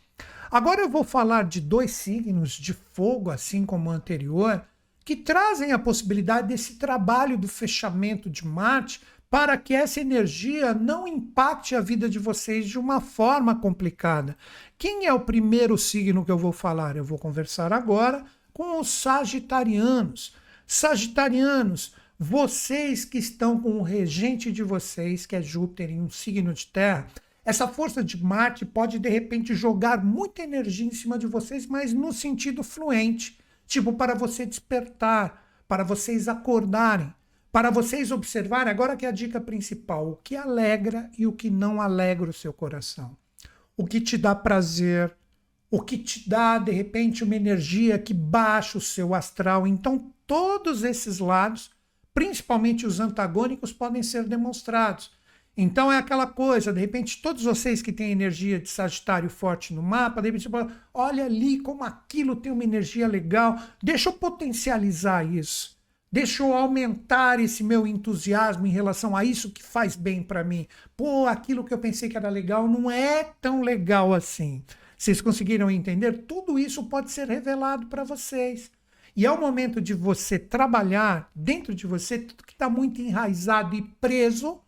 [0.52, 4.64] Agora eu vou falar de dois signos de fogo, assim como o anterior,
[5.04, 11.08] que trazem a possibilidade desse trabalho do fechamento de Marte para que essa energia não
[11.08, 14.38] impacte a vida de vocês de uma forma complicada.
[14.78, 16.96] Quem é o primeiro signo que eu vou falar?
[16.96, 18.24] Eu vou conversar agora
[18.54, 20.34] com os sagitarianos.
[20.66, 26.54] Sagitarianos, vocês que estão com o regente de vocês, que é Júpiter, em um signo
[26.54, 27.08] de terra,
[27.44, 31.94] essa força de Marte pode de repente jogar muita energia em cima de vocês, mas
[31.94, 33.38] no sentido fluente
[33.68, 37.14] tipo para você despertar, para vocês acordarem,
[37.52, 38.72] para vocês observarem.
[38.72, 42.34] Agora que é a dica principal: o que alegra e o que não alegra o
[42.34, 43.18] seu coração.
[43.78, 45.16] O que te dá prazer,
[45.70, 49.68] o que te dá de repente uma energia que baixa o seu astral.
[49.68, 51.75] Então, todos esses lados
[52.16, 55.12] principalmente os antagônicos, podem ser demonstrados.
[55.58, 59.84] Então é aquela coisa, de repente, todos vocês que têm energia de Sagitário forte no
[59.84, 60.50] mapa, de repente,
[60.94, 65.76] olha ali como aquilo tem uma energia legal, deixa eu potencializar isso.
[66.10, 70.66] Deixa eu aumentar esse meu entusiasmo em relação a isso que faz bem para mim.
[70.96, 74.64] Pô, aquilo que eu pensei que era legal não é tão legal assim.
[74.98, 76.24] Vocês conseguiram entender?
[76.26, 78.72] Tudo isso pode ser revelado para vocês.
[79.16, 83.76] E é o momento de você trabalhar dentro de você tudo que está muito enraizado
[83.76, 84.60] e preso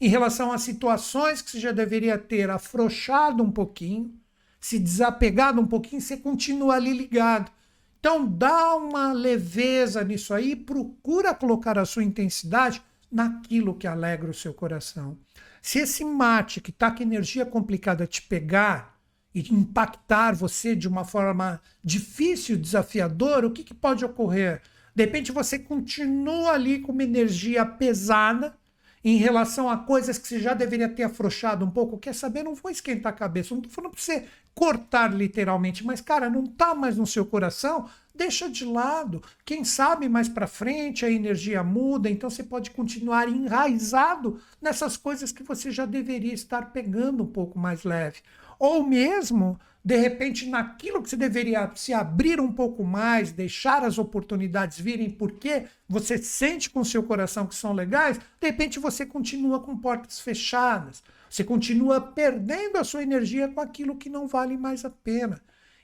[0.00, 4.12] em relação a situações que você já deveria ter afrouxado um pouquinho,
[4.60, 7.50] se desapegado um pouquinho, você continua ali ligado.
[7.98, 14.34] Então dá uma leveza nisso aí, procura colocar a sua intensidade naquilo que alegra o
[14.34, 15.16] seu coração.
[15.62, 18.93] Se esse mate que está com energia complicada te pegar,
[19.34, 24.62] e impactar você de uma forma difícil, desafiadora, o que, que pode ocorrer?
[24.94, 28.56] De repente você continua ali com uma energia pesada
[29.04, 31.98] em relação a coisas que você já deveria ter afrouxado um pouco.
[31.98, 32.42] Quer saber?
[32.42, 33.52] Não vou esquentar a cabeça.
[33.52, 34.24] Não estou falando para você
[34.54, 37.86] cortar literalmente, mas, cara, não está mais no seu coração.
[38.14, 39.20] Deixa de lado.
[39.44, 45.32] Quem sabe mais para frente a energia muda, então você pode continuar enraizado nessas coisas
[45.32, 48.22] que você já deveria estar pegando um pouco mais leve
[48.58, 53.98] ou mesmo, de repente, naquilo que você deveria se abrir um pouco mais, deixar as
[53.98, 59.60] oportunidades virem, porque você sente com seu coração que são legais, de repente você continua
[59.60, 61.02] com portas fechadas.
[61.28, 65.40] Você continua perdendo a sua energia com aquilo que não vale mais a pena.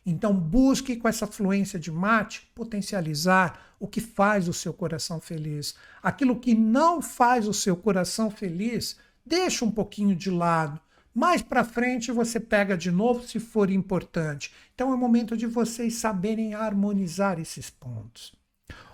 [0.07, 5.75] Então, busque com essa fluência de mate potencializar o que faz o seu coração feliz.
[6.03, 8.97] Aquilo que não faz o seu coração feliz,
[9.27, 10.81] deixa um pouquinho de lado
[11.15, 14.53] mais para frente você pega de novo se for importante.
[14.75, 18.33] Então é momento de vocês saberem harmonizar esses pontos.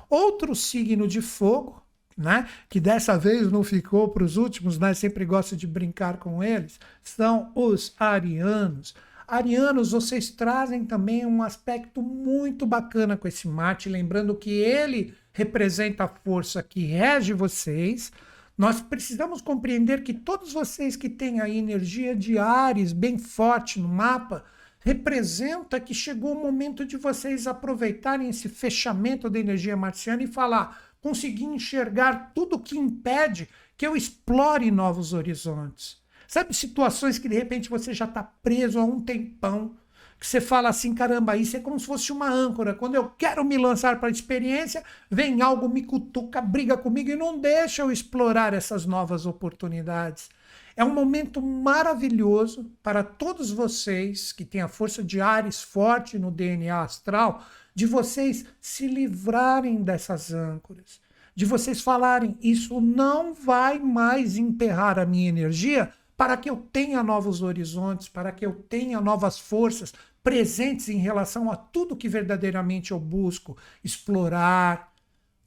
[0.08, 1.82] Outro signo de fogo,
[2.16, 6.42] né, que dessa vez não ficou para os últimos, mas sempre gosto de brincar com
[6.42, 8.94] eles, são os arianos.
[9.28, 16.04] Arianos, vocês trazem também um aspecto muito bacana com esse Marte, lembrando que ele representa
[16.04, 18.12] a força que rege vocês,
[18.56, 23.88] Nós precisamos compreender que todos vocês que têm a energia de Ares bem forte no
[23.88, 24.44] mapa,
[24.80, 30.80] representa que chegou o momento de vocês aproveitarem esse fechamento da energia marciana e falar:
[31.00, 36.00] consegui enxergar tudo que impede que eu explore novos horizontes.
[36.26, 39.76] Sabe, situações que de repente você já está preso há um tempão,
[40.18, 42.74] que você fala assim, caramba, isso é como se fosse uma âncora.
[42.74, 47.16] Quando eu quero me lançar para a experiência, vem algo, me cutuca, briga comigo e
[47.16, 50.30] não deixa eu explorar essas novas oportunidades.
[50.74, 56.30] É um momento maravilhoso para todos vocês que têm a força de Ares forte no
[56.30, 57.44] DNA astral,
[57.74, 61.00] de vocês se livrarem dessas âncoras,
[61.34, 67.02] de vocês falarem: Isso não vai mais emperrar a minha energia, para que eu tenha
[67.02, 69.92] novos horizontes, para que eu tenha novas forças
[70.22, 74.92] presentes em relação a tudo que verdadeiramente eu busco explorar,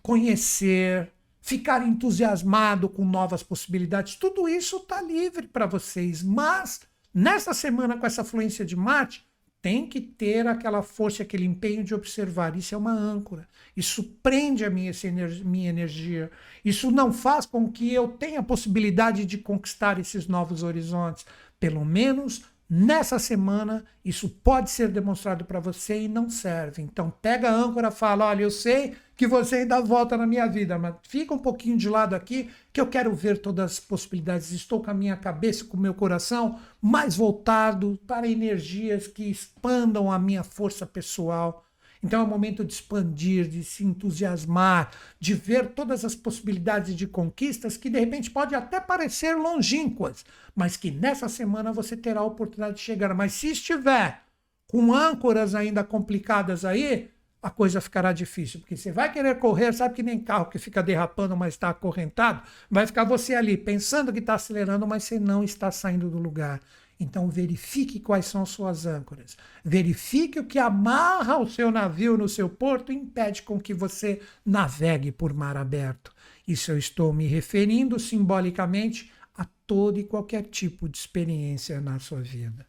[0.01, 1.11] conhecer,
[1.41, 4.15] ficar entusiasmado com novas possibilidades.
[4.15, 6.81] Tudo isso está livre para vocês, mas
[7.13, 9.27] nessa semana com essa fluência de Marte,
[9.61, 12.55] tem que ter aquela força, aquele empenho de observar.
[12.55, 13.47] Isso é uma âncora.
[13.75, 16.31] Isso prende a minha, energia, minha energia.
[16.63, 21.25] Isso não faz com que eu tenha a possibilidade de conquistar esses novos horizontes.
[21.59, 26.83] Pelo menos Nessa semana, isso pode ser demonstrado para você e não serve.
[26.83, 30.77] Então, pega a âncora, fala: olha, eu sei que você ainda volta na minha vida,
[30.77, 34.51] mas fica um pouquinho de lado aqui, que eu quero ver todas as possibilidades.
[34.51, 40.11] Estou com a minha cabeça, com o meu coração mais voltado para energias que expandam
[40.11, 41.65] a minha força pessoal
[42.01, 47.05] então é o momento de expandir, de se entusiasmar, de ver todas as possibilidades de
[47.05, 50.25] conquistas que de repente pode até parecer longínquas,
[50.55, 53.13] mas que nessa semana você terá a oportunidade de chegar.
[53.13, 54.23] Mas se estiver
[54.67, 57.09] com âncoras ainda complicadas aí,
[57.41, 60.83] a coisa ficará difícil, porque você vai querer correr, sabe que nem carro que fica
[60.83, 65.43] derrapando, mas está acorrentado, vai ficar você ali pensando que está acelerando, mas você não
[65.43, 66.59] está saindo do lugar.
[66.99, 69.37] Então verifique quais são suas âncoras.
[69.63, 74.21] Verifique o que amarra o seu navio no seu porto e impede com que você
[74.45, 76.13] navegue por mar aberto.
[76.45, 82.21] Isso eu estou me referindo simbolicamente a todo e qualquer tipo de experiência na sua
[82.21, 82.67] vida.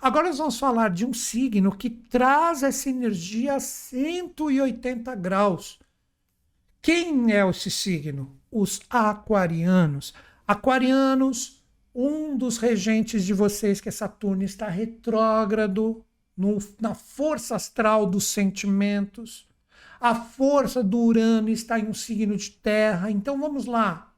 [0.00, 5.78] Agora nós vamos falar de um signo que traz essa energia a 180 graus.
[6.80, 8.34] Quem é esse signo?
[8.50, 10.14] Os aquarianos.
[10.48, 11.59] Aquarianos
[11.94, 16.04] um dos regentes de vocês, que é Saturno, está retrógrado
[16.36, 19.48] no, na força astral dos sentimentos.
[20.00, 23.10] A força do Urano está em um signo de terra.
[23.10, 24.10] Então vamos lá.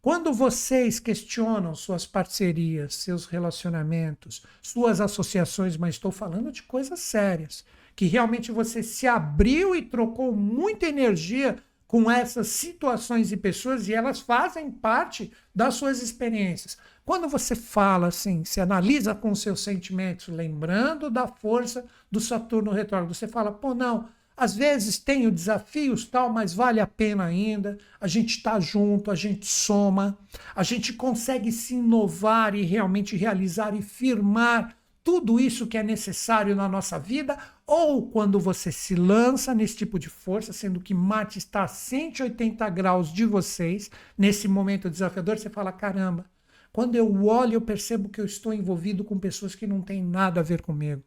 [0.00, 7.64] Quando vocês questionam suas parcerias, seus relacionamentos, suas associações, mas estou falando de coisas sérias,
[7.96, 11.56] que realmente você se abriu e trocou muita energia
[11.86, 16.76] com essas situações e pessoas e elas fazem parte das suas experiências.
[17.04, 23.14] Quando você fala assim, se analisa com seus sentimentos, lembrando da força do Saturno retrógrado,
[23.14, 27.78] você fala, pô, não, às vezes tenho desafios tal, mas vale a pena ainda.
[28.00, 30.18] A gente está junto, a gente soma,
[30.54, 36.56] a gente consegue se inovar e realmente realizar e firmar tudo isso que é necessário
[36.56, 41.38] na nossa vida, ou quando você se lança nesse tipo de força, sendo que Marte
[41.38, 46.24] está a 180 graus de vocês, nesse momento desafiador, você fala: caramba,
[46.72, 50.40] quando eu olho, eu percebo que eu estou envolvido com pessoas que não têm nada
[50.40, 51.02] a ver comigo.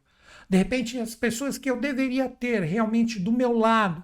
[0.50, 4.04] De repente, as pessoas que eu deveria ter realmente do meu lado,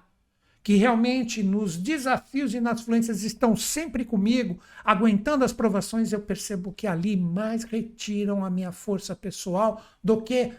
[0.62, 6.72] que realmente nos desafios e nas fluências estão sempre comigo, aguentando as provações, eu percebo
[6.72, 10.52] que ali mais retiram a minha força pessoal do que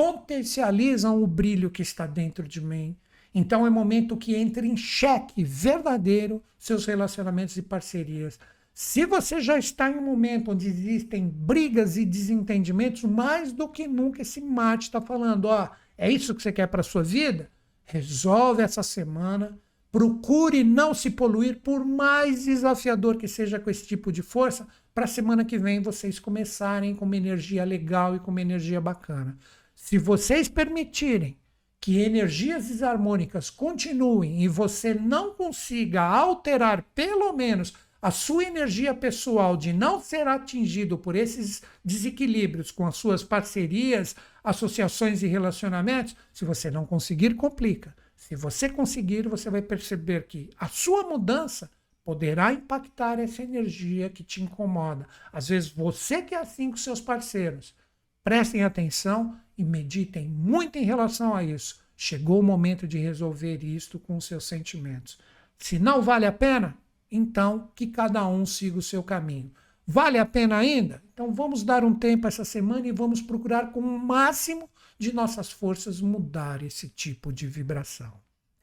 [0.00, 2.96] potencializam o brilho que está dentro de mim.
[3.34, 8.38] Então é momento que entre em xeque verdadeiro seus relacionamentos e parcerias.
[8.72, 13.86] Se você já está em um momento onde existem brigas e desentendimentos, mais do que
[13.86, 17.50] nunca esse mate está falando, ó, é isso que você quer para sua vida?
[17.84, 19.58] Resolve essa semana.
[19.92, 25.04] Procure não se poluir, por mais desafiador que seja com esse tipo de força, para
[25.04, 29.36] a semana que vem vocês começarem com uma energia legal e com uma energia bacana.
[29.82, 31.36] Se vocês permitirem
[31.80, 39.56] que energias desarmônicas continuem e você não consiga alterar, pelo menos, a sua energia pessoal
[39.56, 44.14] de não ser atingido por esses desequilíbrios com as suas parcerias,
[44.44, 47.96] associações e relacionamentos, se você não conseguir, complica.
[48.14, 51.68] Se você conseguir, você vai perceber que a sua mudança
[52.04, 55.08] poderá impactar essa energia que te incomoda.
[55.32, 57.74] Às vezes você que é assim com seus parceiros.
[58.22, 61.80] Prestem atenção e meditem muito em relação a isso.
[61.94, 65.18] Chegou o momento de resolver isto com seus sentimentos.
[65.58, 66.74] Se não vale a pena,
[67.12, 69.52] então que cada um siga o seu caminho.
[69.86, 71.02] Vale a pena ainda?
[71.12, 75.52] Então vamos dar um tempo essa semana e vamos procurar com o máximo de nossas
[75.52, 78.14] forças mudar esse tipo de vibração.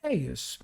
[0.01, 0.59] É isso.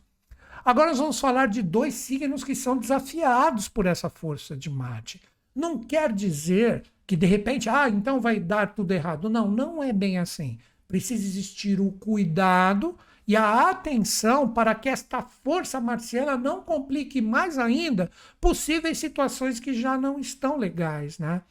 [0.65, 5.21] Agora nós vamos falar de dois signos que são desafiados por essa força de Marte.
[5.53, 9.29] Não quer dizer que de repente, ah, então vai dar tudo errado.
[9.29, 10.57] Não, não é bem assim.
[10.87, 12.97] Precisa existir o cuidado
[13.27, 19.73] e a atenção para que esta força marciana não complique mais ainda possíveis situações que
[19.73, 21.41] já não estão legais, né?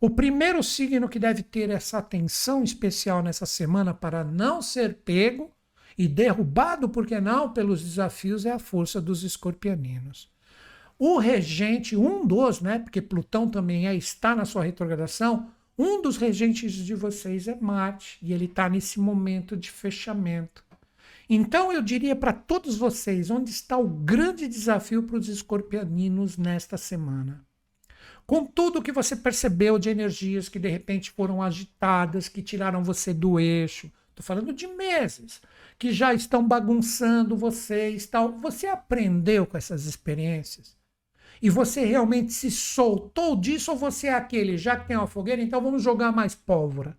[0.00, 5.50] O primeiro signo que deve ter essa atenção especial nessa semana para não ser pego
[5.96, 10.33] e derrubado, por que não, pelos desafios é a força dos escorpianinos.
[10.98, 16.16] O regente, um dos, né, porque Plutão também é, está na sua retrogradação, um dos
[16.16, 20.64] regentes de vocês é Marte, e ele está nesse momento de fechamento.
[21.28, 26.76] Então eu diria para todos vocês onde está o grande desafio para os escorpianinos nesta
[26.76, 27.44] semana.
[28.26, 33.12] Com tudo que você percebeu de energias que de repente foram agitadas, que tiraram você
[33.12, 35.42] do eixo, estou falando de meses,
[35.78, 38.32] que já estão bagunçando vocês, tal.
[38.38, 40.76] Você aprendeu com essas experiências?
[41.42, 45.42] E você realmente se soltou disso ou você é aquele, já que tem uma fogueira,
[45.42, 46.96] então vamos jogar mais pólvora?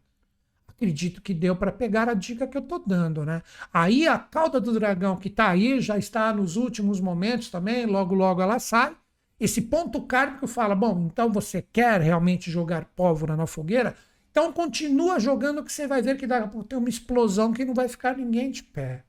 [0.76, 3.42] acredito que deu para pegar a dica que eu estou dando, né?
[3.74, 8.14] Aí a cauda do dragão que está aí já está nos últimos momentos também, logo
[8.14, 8.96] logo ela sai.
[9.40, 13.96] Esse ponto kármico fala: bom, então você quer realmente jogar pólvora na fogueira?
[14.32, 17.88] Então continua jogando que você vai ver que dá ter uma explosão que não vai
[17.88, 19.05] ficar ninguém de pé.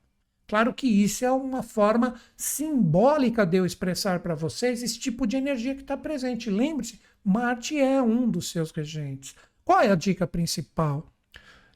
[0.49, 5.37] Claro que isso é uma forma simbólica de eu expressar para vocês esse tipo de
[5.37, 6.51] energia que está presente.
[6.51, 9.35] Lembre-se, Marte é um dos seus regentes.
[9.65, 11.13] Qual é a dica principal?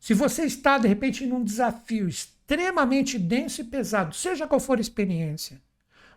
[0.00, 4.80] Se você está, de repente, num desafio extremamente denso e pesado, seja qual for a
[4.80, 5.60] experiência,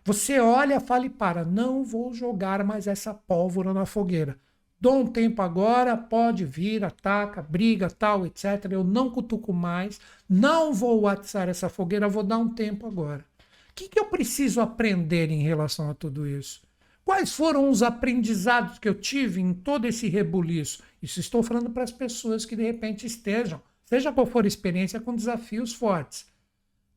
[0.04, 4.38] você olha, fala e para, não vou jogar mais essa pólvora na fogueira.
[4.84, 8.66] Dou um tempo agora, pode vir, ataca, briga, tal, etc.
[8.70, 13.24] Eu não cutuco mais, não vou atiçar essa fogueira, vou dar um tempo agora.
[13.70, 16.60] O que, que eu preciso aprender em relação a tudo isso?
[17.02, 20.82] Quais foram os aprendizados que eu tive em todo esse rebuliço?
[21.02, 25.00] Isso estou falando para as pessoas que de repente estejam seja qual for a experiência,
[25.00, 26.26] com desafios fortes.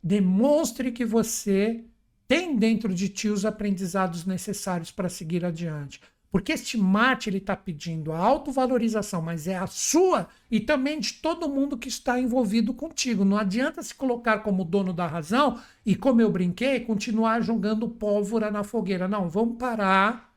[0.03, 1.85] Demonstre que você
[2.27, 6.01] tem dentro de ti os aprendizados necessários para seguir adiante.
[6.31, 11.13] Porque este mate ele está pedindo a autovalorização, mas é a sua e também de
[11.13, 13.23] todo mundo que está envolvido contigo.
[13.23, 18.51] Não adianta se colocar como dono da razão e, como eu brinquei, continuar jogando pólvora
[18.51, 19.07] na fogueira.
[19.07, 20.33] Não, vamos parar.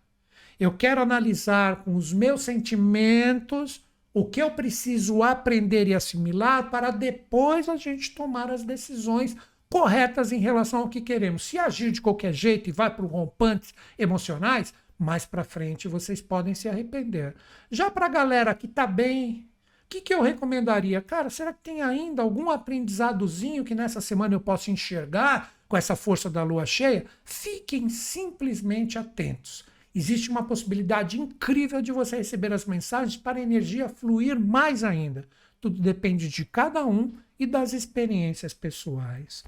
[0.58, 3.82] Eu quero analisar com os meus sentimentos
[4.12, 9.36] o que eu preciso aprender e assimilar para depois a gente tomar as decisões
[9.70, 11.44] corretas em relação ao que queremos.
[11.44, 16.54] Se agir de qualquer jeito e vai para rompantes emocionais, mais para frente vocês podem
[16.54, 17.34] se arrepender.
[17.70, 19.48] Já para a galera que está bem,
[19.84, 21.00] o que, que eu recomendaria?
[21.00, 25.96] Cara, será que tem ainda algum aprendizadozinho que nessa semana eu possa enxergar com essa
[25.96, 27.06] força da lua cheia?
[27.24, 33.88] Fiquem simplesmente atentos existe uma possibilidade incrível de você receber as mensagens para a energia
[33.88, 35.28] fluir mais ainda.
[35.60, 39.44] Tudo depende de cada um e das experiências pessoais.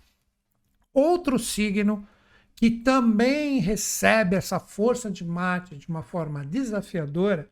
[0.92, 2.06] Outro signo
[2.54, 7.50] que também recebe essa força de Marte de uma forma desafiadora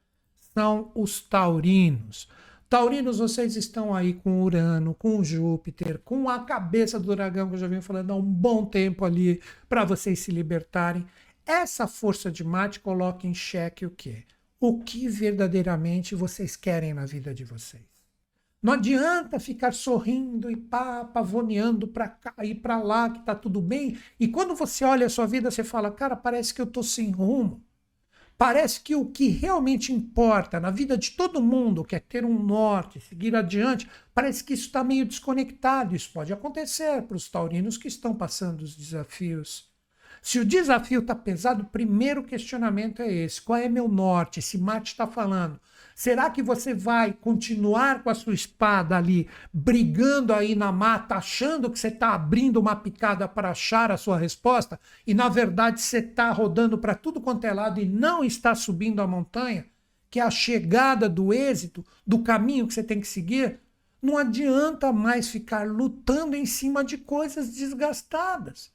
[0.54, 2.28] são os taurinos.
[2.68, 7.58] Taurinos, vocês estão aí com Urano, com Júpiter, com a cabeça do dragão, que eu
[7.58, 11.04] já venho falando há um bom tempo ali, para vocês se libertarem.
[11.44, 14.22] Essa força de Marte coloca em xeque o quê?
[14.60, 17.89] O que verdadeiramente vocês querem na vida de vocês.
[18.62, 23.60] Não adianta ficar sorrindo e pá, pavoneando para cá e para lá que tá tudo
[23.60, 23.98] bem.
[24.18, 27.10] E quando você olha a sua vida, você fala, cara, parece que eu tô sem
[27.10, 27.64] rumo.
[28.36, 32.42] Parece que o que realmente importa na vida de todo mundo, que é ter um
[32.42, 35.94] norte, seguir adiante, parece que isso está meio desconectado.
[35.94, 39.70] Isso pode acontecer para os taurinos que estão passando os desafios.
[40.22, 44.38] Se o desafio está pesado, o primeiro questionamento é esse: qual é meu norte?
[44.38, 45.60] Esse Marte está falando.
[46.00, 51.70] Será que você vai continuar com a sua espada ali, brigando aí na mata, achando
[51.70, 54.80] que você está abrindo uma picada para achar a sua resposta?
[55.06, 59.02] E na verdade você está rodando para tudo quanto é lado e não está subindo
[59.02, 59.66] a montanha?
[60.08, 63.60] Que é a chegada do êxito, do caminho que você tem que seguir?
[64.00, 68.72] Não adianta mais ficar lutando em cima de coisas desgastadas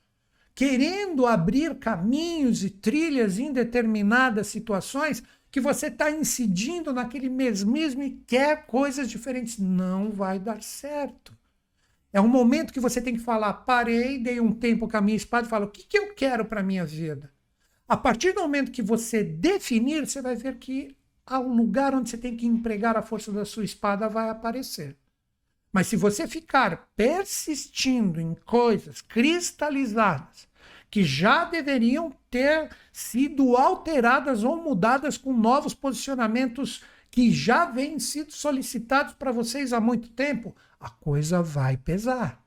[0.55, 5.21] querendo abrir caminhos e trilhas em determinadas situações
[5.55, 9.57] que você está incidindo naquele mesmismo e quer coisas diferentes.
[9.57, 11.31] Não vai dar certo.
[12.11, 15.15] É um momento que você tem que falar: parei, dei um tempo com a minha
[15.15, 17.31] espada e falo: o que, que eu quero para a minha vida?
[17.87, 20.93] A partir do momento que você definir, você vai ver que
[21.25, 24.97] o lugar onde você tem que empregar a força da sua espada vai aparecer.
[25.71, 30.49] Mas se você ficar persistindo em coisas cristalizadas
[30.95, 38.31] que já deveriam ter sido alteradas ou mudadas com novos posicionamentos que já vêm sido
[38.31, 42.41] solicitados para vocês há muito tempo, a coisa vai pesar.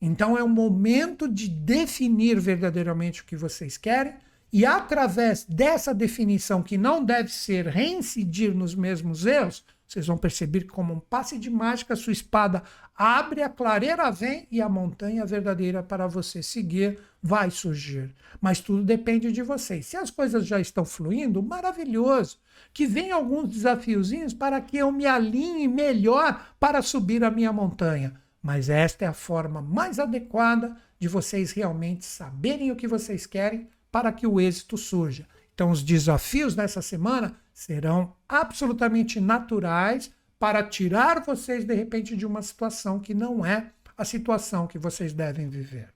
[0.00, 4.14] Então é o momento de definir verdadeiramente o que vocês querem
[4.52, 10.60] e através dessa definição que não deve ser reincidir nos mesmos erros, vocês vão perceber
[10.60, 12.62] que como um passe de mágica sua espada
[12.94, 18.14] abre, a clareira vem e a montanha verdadeira para você seguir vai surgir.
[18.40, 19.86] Mas tudo depende de vocês.
[19.86, 22.38] Se as coisas já estão fluindo, maravilhoso.
[22.74, 28.14] Que venham alguns desafiozinhos para que eu me alinhe melhor para subir a minha montanha
[28.42, 33.68] mas esta é a forma mais adequada de vocês realmente saberem o que vocês querem
[33.90, 35.26] para que o êxito surja.
[35.54, 42.40] Então, os desafios dessa semana serão absolutamente naturais para tirar vocês, de repente, de uma
[42.40, 45.92] situação que não é a situação que vocês devem viver.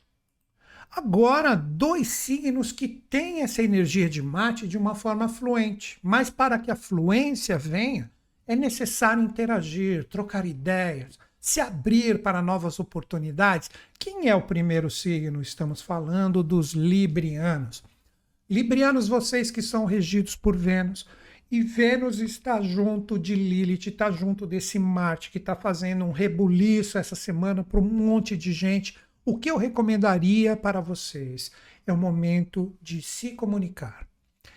[0.91, 6.59] Agora, dois signos que têm essa energia de mate de uma forma fluente, mas para
[6.59, 8.11] que a fluência venha,
[8.45, 13.71] é necessário interagir, trocar ideias, se abrir para novas oportunidades.
[14.01, 15.41] Quem é o primeiro signo?
[15.41, 17.85] Estamos falando dos librianos.
[18.51, 21.07] Librianos, vocês que são regidos por Vênus.
[21.53, 26.96] E Vênus está junto de Lilith, está junto desse Marte que está fazendo um rebuliço
[26.96, 28.96] essa semana para um monte de gente.
[29.22, 31.53] O que eu recomendaria para vocês
[31.86, 34.09] é o momento de se comunicar.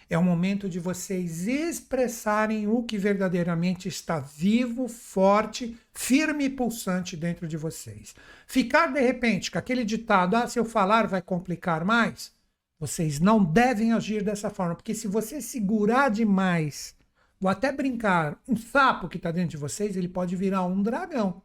[0.09, 7.17] É o momento de vocês expressarem o que verdadeiramente está vivo, forte, firme e pulsante
[7.17, 8.15] dentro de vocês.
[8.47, 12.31] Ficar de repente com aquele ditado, ah, se eu falar vai complicar mais,
[12.79, 16.95] vocês não devem agir dessa forma, porque se você segurar demais,
[17.41, 21.41] ou até brincar, um sapo que está dentro de vocês, ele pode virar um dragão.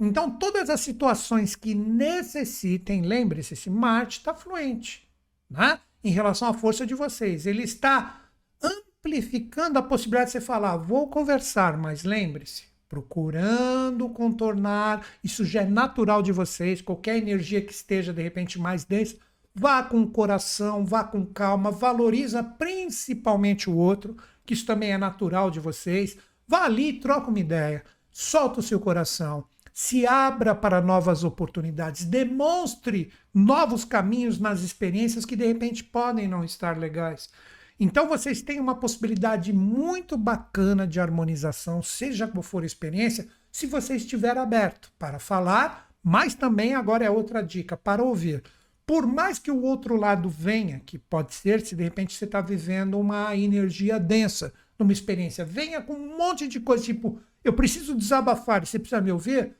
[0.00, 5.08] Então, todas as situações que necessitem, lembre-se, esse Marte está fluente.
[5.50, 5.80] Né?
[6.02, 7.46] em relação à força de vocês.
[7.46, 8.20] Ele está
[8.62, 15.66] amplificando a possibilidade de você falar, vou conversar, mas lembre-se, procurando contornar, isso já é
[15.66, 19.16] natural de vocês, qualquer energia que esteja de repente mais densa,
[19.58, 24.98] vá com o coração, vá com calma, valoriza principalmente o outro, que isso também é
[24.98, 26.16] natural de vocês.
[26.46, 29.44] Vá ali, troca uma ideia, solta o seu coração
[29.80, 36.42] se abra para novas oportunidades, demonstre novos caminhos nas experiências que de repente podem não
[36.42, 37.30] estar legais.
[37.78, 43.66] Então vocês têm uma possibilidade muito bacana de harmonização, seja qual for a experiência, se
[43.66, 48.42] você estiver aberto para falar, mas também agora é outra dica para ouvir.
[48.88, 52.40] Por mais que o outro lado venha, que pode ser se de repente você está
[52.40, 57.94] vivendo uma energia densa numa experiência, venha com um monte de coisa, tipo, eu preciso
[57.94, 59.54] desabafar, você precisa me ouvir?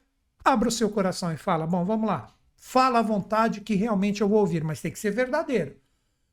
[0.45, 2.35] abra o seu coração e fala: bom, vamos lá.
[2.57, 5.77] Fala à vontade que realmente eu vou ouvir, mas tem que ser verdadeiro.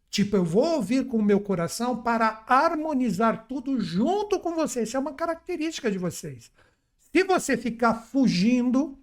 [0.10, 4.84] Tipo, eu vou ouvir com o meu coração para harmonizar tudo junto com você.
[4.84, 6.52] Isso é uma característica de vocês.
[7.12, 8.98] Se você ficar fugindo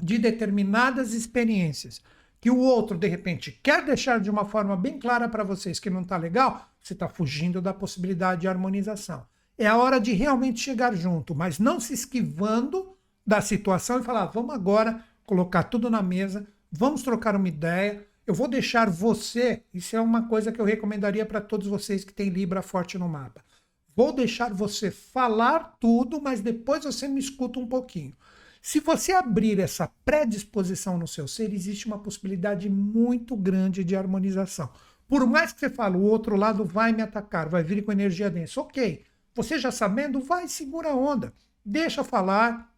[0.00, 2.00] de determinadas experiências
[2.40, 5.90] que o outro, de repente, quer deixar de uma forma bem clara para vocês que
[5.90, 9.26] não está legal, você está fugindo da possibilidade de harmonização.
[9.56, 14.26] É a hora de realmente chegar junto, mas não se esquivando da situação e falar:
[14.26, 18.06] vamos agora colocar tudo na mesa, vamos trocar uma ideia.
[18.24, 22.12] Eu vou deixar você, isso é uma coisa que eu recomendaria para todos vocês que
[22.12, 23.42] têm Libra forte no mapa.
[23.96, 28.14] Vou deixar você falar tudo, mas depois você me escuta um pouquinho.
[28.68, 34.70] Se você abrir essa predisposição no seu ser, existe uma possibilidade muito grande de harmonização.
[35.08, 38.28] Por mais que você fale, o outro lado vai me atacar, vai vir com energia
[38.28, 38.60] densa.
[38.60, 41.32] Ok, você já sabendo, vai, segura a onda.
[41.64, 42.70] Deixa falar,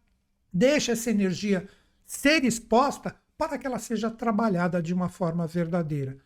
[0.53, 1.67] Deixa essa energia
[2.05, 6.19] ser exposta para que ela seja trabalhada de uma forma verdadeira.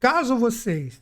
[0.00, 1.00] Caso vocês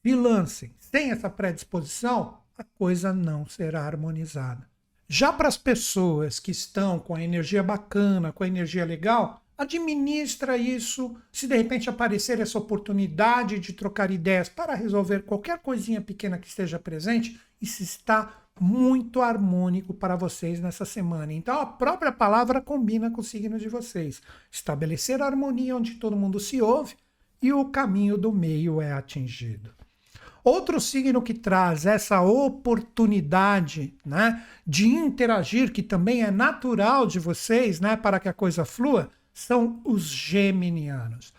[0.00, 4.77] se lancem sem essa predisposição, a coisa não será harmonizada.
[5.10, 10.58] Já para as pessoas que estão com a energia bacana, com a energia legal, administra
[10.58, 11.16] isso.
[11.32, 16.46] Se de repente aparecer essa oportunidade de trocar ideias para resolver qualquer coisinha pequena que
[16.46, 21.32] esteja presente, isso está muito harmônico para vocês nessa semana.
[21.32, 24.20] Então a própria palavra combina com o signo de vocês.
[24.50, 26.96] Estabelecer a harmonia onde todo mundo se ouve
[27.40, 29.77] e o caminho do meio é atingido.
[30.48, 37.80] Outro signo que traz essa oportunidade né, de interagir, que também é natural de vocês,
[37.80, 41.34] né, para que a coisa flua, são os geminianos.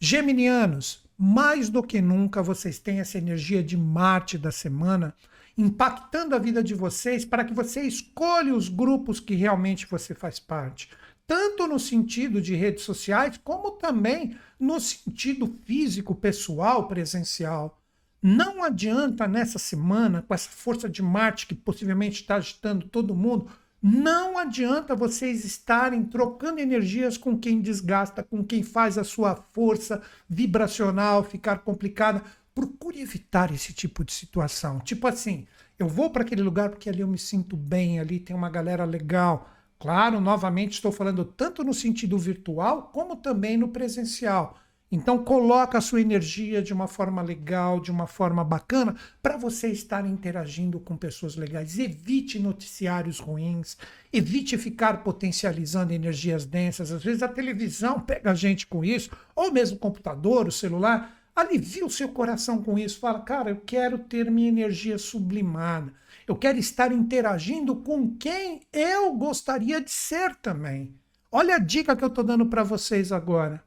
[0.00, 5.14] Geminianos, mais do que nunca vocês têm essa energia de Marte da semana
[5.58, 10.40] impactando a vida de vocês para que você escolha os grupos que realmente você faz
[10.40, 10.88] parte.
[11.26, 17.78] Tanto no sentido de redes sociais, como também no sentido físico, pessoal, presencial.
[18.26, 23.50] Não adianta nessa semana, com essa força de Marte que possivelmente está agitando todo mundo,
[23.82, 30.00] não adianta vocês estarem trocando energias com quem desgasta, com quem faz a sua força
[30.26, 32.22] vibracional ficar complicada.
[32.54, 34.80] Procure evitar esse tipo de situação.
[34.80, 35.46] Tipo assim,
[35.78, 38.86] eu vou para aquele lugar porque ali eu me sinto bem, ali tem uma galera
[38.86, 39.50] legal.
[39.78, 44.56] Claro, novamente estou falando tanto no sentido virtual como também no presencial.
[44.92, 49.68] Então coloca a sua energia de uma forma legal, de uma forma bacana, para você
[49.68, 51.78] estar interagindo com pessoas legais.
[51.78, 53.76] Evite noticiários ruins,
[54.12, 56.92] evite ficar potencializando energias densas.
[56.92, 61.20] Às vezes a televisão pega a gente com isso, ou mesmo o computador, o celular.
[61.34, 63.00] Alivia o seu coração com isso.
[63.00, 65.92] Fala, cara, eu quero ter minha energia sublimada.
[66.28, 70.94] Eu quero estar interagindo com quem eu gostaria de ser também.
[71.32, 73.60] Olha a dica que eu estou dando para vocês agora.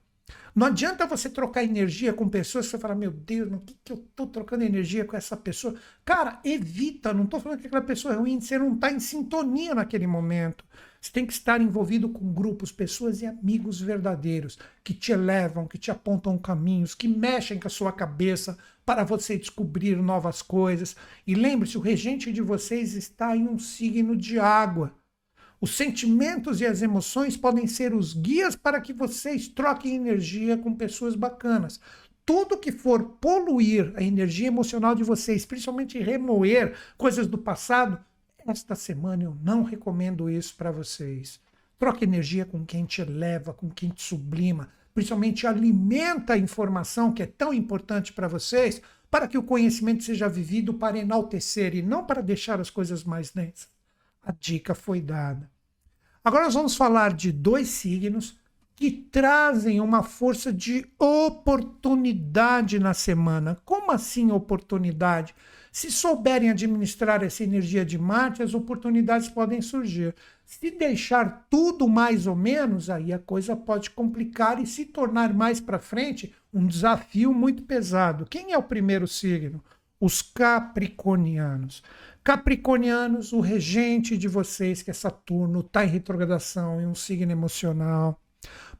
[0.58, 3.94] Não adianta você trocar energia com pessoas que você fala, meu Deus, o que, que
[3.94, 5.76] eu estou trocando energia com essa pessoa?
[6.04, 9.76] Cara, evita, não estou falando que aquela pessoa é ruim, você não está em sintonia
[9.76, 10.66] naquele momento.
[11.00, 15.78] Você tem que estar envolvido com grupos, pessoas e amigos verdadeiros que te elevam, que
[15.78, 20.96] te apontam caminhos, que mexem com a sua cabeça para você descobrir novas coisas.
[21.28, 24.92] E lembre-se, o regente de vocês está em um signo de água.
[25.60, 30.74] Os sentimentos e as emoções podem ser os guias para que vocês troquem energia com
[30.76, 31.80] pessoas bacanas.
[32.24, 37.98] Tudo que for poluir a energia emocional de vocês, principalmente remoer coisas do passado,
[38.46, 41.40] esta semana eu não recomendo isso para vocês.
[41.80, 47.24] Troque energia com quem te eleva, com quem te sublima, principalmente alimenta a informação que
[47.24, 52.06] é tão importante para vocês, para que o conhecimento seja vivido para enaltecer e não
[52.06, 53.77] para deixar as coisas mais densas.
[54.28, 55.50] A dica foi dada.
[56.22, 58.38] Agora nós vamos falar de dois signos
[58.76, 63.58] que trazem uma força de oportunidade na semana.
[63.64, 65.34] Como assim oportunidade?
[65.72, 70.14] Se souberem administrar essa energia de Marte, as oportunidades podem surgir.
[70.46, 75.62] Se deixar tudo mais ou menos, aí a coisa pode complicar e se tornar mais
[75.62, 78.26] para frente um desafio muito pesado.
[78.30, 79.64] Quem é o primeiro signo?
[80.02, 81.82] Os capricornianos.
[82.28, 88.22] Capricornianos, o regente de vocês, que é Saturno, está em retrogradação, em um signo emocional.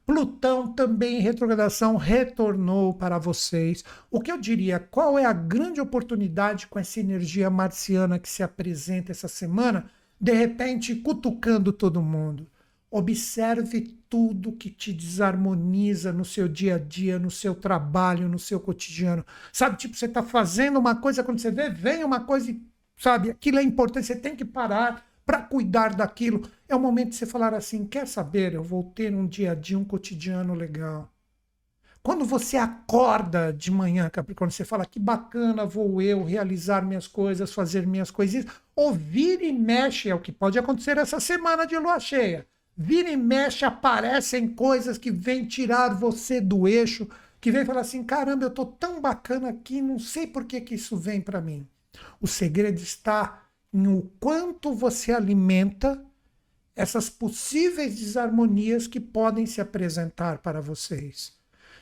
[0.04, 3.82] Plutão também em retrogradação retornou para vocês.
[4.10, 8.42] O que eu diria, qual é a grande oportunidade com essa energia marciana que se
[8.42, 9.90] apresenta essa semana,
[10.20, 12.46] de repente cutucando todo mundo?
[12.90, 13.80] Observe
[14.10, 19.24] tudo que te desarmoniza no seu dia a dia, no seu trabalho, no seu cotidiano.
[19.50, 22.68] Sabe, tipo, você está fazendo uma coisa, quando você vê, vem uma coisa e
[22.98, 23.30] sabe?
[23.30, 26.48] Aquilo é importante, você tem que parar para cuidar daquilo.
[26.68, 28.54] É o momento de você falar assim: quer saber?
[28.54, 31.12] Eu vou ter um dia a dia, um cotidiano legal.
[32.02, 37.52] Quando você acorda de manhã, Capricórnio, você fala que bacana vou eu realizar minhas coisas,
[37.52, 38.46] fazer minhas coisinhas.
[38.74, 42.46] Ouvir e mexe é o que pode acontecer essa semana de lua cheia.
[42.74, 47.06] Vira e mexe, aparecem coisas que vêm tirar você do eixo,
[47.40, 50.76] que vem falar assim: caramba, eu tô tão bacana aqui, não sei por que, que
[50.76, 51.68] isso vem para mim.
[52.20, 56.02] O segredo está no quanto você alimenta
[56.74, 61.36] essas possíveis desarmonias que podem se apresentar para vocês.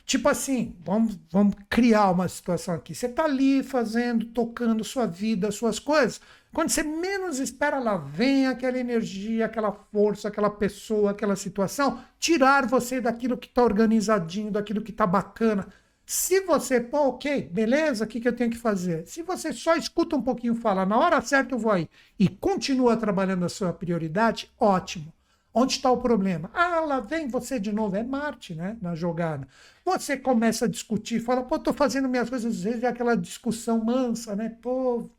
[0.07, 2.95] Tipo assim, vamos, vamos criar uma situação aqui.
[2.95, 6.21] Você está ali fazendo, tocando sua vida, suas coisas.
[6.53, 12.65] Quando você menos espera, lá vem aquela energia, aquela força, aquela pessoa, aquela situação, tirar
[12.65, 15.67] você daquilo que está organizadinho, daquilo que está bacana.
[16.09, 19.05] Se você, pô, ok, beleza, o que, que eu tenho que fazer?
[19.05, 22.95] Se você só escuta um pouquinho falar, na hora certa eu vou aí, e continua
[22.95, 25.11] trabalhando a sua prioridade, ótimo.
[25.53, 26.49] Onde está o problema?
[26.53, 29.45] Ah, lá vem você de novo, é Marte, né, na jogada.
[29.83, 33.83] Você começa a discutir, fala, pô, tô fazendo minhas coisas, às vezes é aquela discussão
[33.83, 35.09] mansa, né, pô,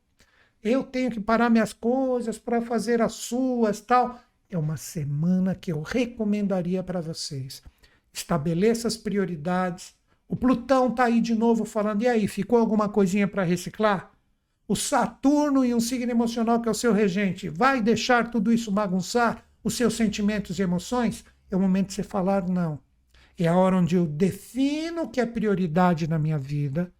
[0.62, 4.18] eu tenho que parar minhas coisas para fazer as suas, tal.
[4.50, 7.62] É uma semana que eu recomendaria para vocês.
[8.12, 9.97] Estabeleça as prioridades,
[10.28, 14.12] o Plutão está aí de novo falando, e aí, ficou alguma coisinha para reciclar?
[14.68, 18.70] O Saturno e um signo emocional que é o seu regente, vai deixar tudo isso
[18.70, 21.24] bagunçar os seus sentimentos e emoções?
[21.50, 22.78] É o momento de você falar não.
[23.38, 26.92] É a hora onde eu defino o que é prioridade na minha vida,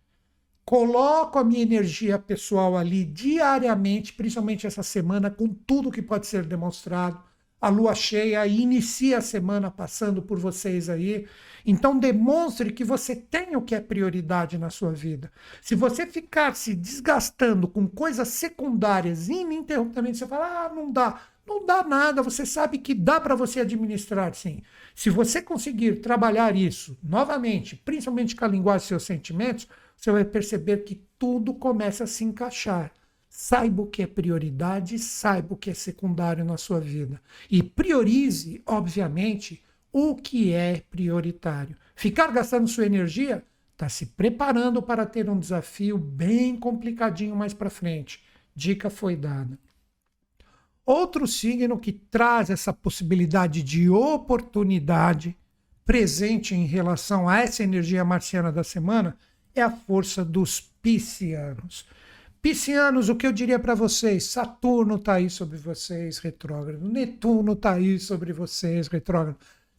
[0.65, 6.47] coloco a minha energia pessoal ali diariamente, principalmente essa semana, com tudo que pode ser
[6.47, 7.23] demonstrado,
[7.61, 11.27] a lua cheia inicia a semana passando por vocês aí.
[11.67, 15.31] Então demonstre que você tem o que é prioridade na sua vida.
[15.61, 21.21] Se você ficar se desgastando com coisas secundárias ininterruptamente, você fala: "Ah, não dá".
[21.47, 24.63] Não dá nada, você sabe que dá para você administrar sim.
[24.95, 30.25] Se você conseguir trabalhar isso novamente, principalmente com a linguagem dos seus sentimentos, você vai
[30.25, 32.93] perceber que tudo começa a se encaixar.
[33.41, 37.23] Saiba o que é prioridade, saiba o que é secundário na sua vida.
[37.49, 39.63] E priorize, obviamente,
[39.93, 41.77] o que é prioritário.
[41.95, 47.71] Ficar gastando sua energia está se preparando para ter um desafio bem complicadinho mais para
[47.71, 48.25] frente.
[48.57, 49.57] Dica foi dada.
[50.85, 55.39] Outro signo que traz essa possibilidade de oportunidade
[55.85, 59.17] presente em relação a essa energia marciana da semana
[59.55, 61.87] é a força dos piscianos.
[62.41, 64.25] Piscianos, o que eu diria para vocês?
[64.25, 66.89] Saturno está aí sobre vocês, retrógrado.
[66.89, 69.37] Netuno está aí sobre vocês, retrógrado.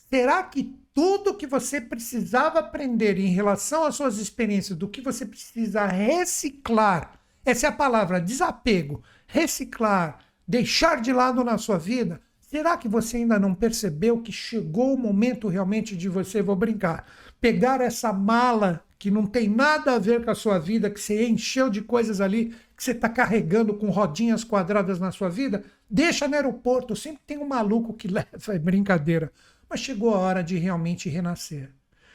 [0.10, 5.26] Será que tudo que você precisava aprender em relação às suas experiências, do que você
[5.26, 7.14] precisa reciclar,
[7.45, 13.18] essa é a palavra, desapego, reciclar, deixar de lado na sua vida, será que você
[13.18, 17.05] ainda não percebeu que chegou o momento realmente de você, vou brincar,
[17.39, 21.25] pegar essa mala que não tem nada a ver com a sua vida, que você
[21.25, 26.27] encheu de coisas ali, que você está carregando com rodinhas quadradas na sua vida, deixa
[26.27, 26.97] no aeroporto.
[26.97, 29.31] Sempre tem um maluco que leva, é brincadeira.
[29.69, 31.71] Mas chegou a hora de realmente renascer.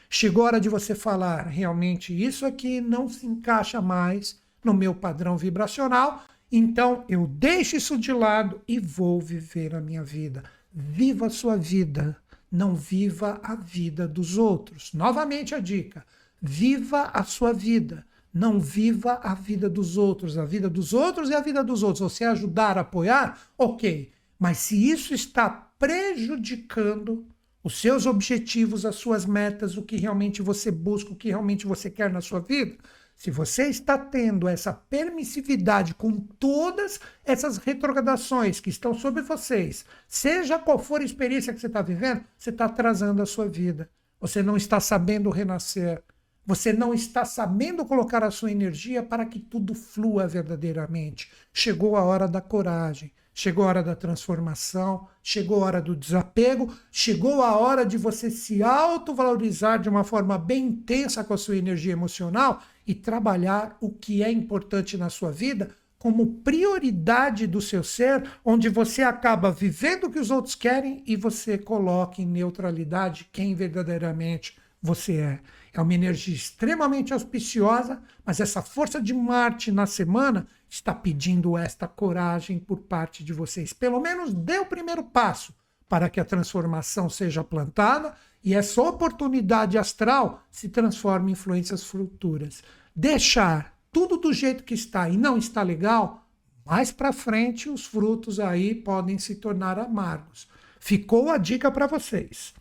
[0.07, 4.93] Chegou a hora de você falar, realmente, isso aqui não se encaixa mais no meu
[4.93, 10.43] padrão vibracional, então eu deixo isso de lado e vou viver a minha vida.
[10.71, 12.15] Viva a sua vida,
[12.51, 14.93] não viva a vida dos outros.
[14.93, 16.05] Novamente a dica
[16.41, 18.05] Viva a sua vida.
[18.33, 20.37] Não viva a vida dos outros.
[20.37, 22.11] A vida dos outros é a vida dos outros.
[22.11, 24.11] Você ajudar, apoiar, ok.
[24.37, 27.25] Mas se isso está prejudicando
[27.63, 31.89] os seus objetivos, as suas metas, o que realmente você busca, o que realmente você
[31.89, 32.77] quer na sua vida,
[33.15, 40.59] se você está tendo essa permissividade com todas essas retrogradações que estão sobre vocês, seja
[40.59, 43.89] qual for a experiência que você está vivendo, você está atrasando a sua vida.
[44.19, 46.03] Você não está sabendo renascer.
[46.45, 51.31] Você não está sabendo colocar a sua energia para que tudo flua verdadeiramente.
[51.51, 56.71] Chegou a hora da coragem, chegou a hora da transformação, chegou a hora do desapego,
[56.91, 61.57] chegou a hora de você se autovalorizar de uma forma bem intensa com a sua
[61.57, 65.71] energia emocional e trabalhar o que é importante na sua vida
[66.05, 71.15] como prioridade do seu ser, onde você acaba vivendo o que os outros querem e
[71.15, 75.39] você coloca em neutralidade quem verdadeiramente você é.
[75.75, 81.85] É uma energia extremamente auspiciosa, mas essa força de Marte na semana está pedindo esta
[81.85, 83.73] coragem por parte de vocês.
[83.73, 85.53] Pelo menos dê o primeiro passo
[85.89, 92.63] para que a transformação seja plantada e essa oportunidade astral se transforme em influências futuras.
[92.95, 96.25] Deixar tudo do jeito que está e não está legal,
[96.65, 100.47] mais para frente os frutos aí podem se tornar amargos.
[100.79, 102.53] Ficou a dica para vocês.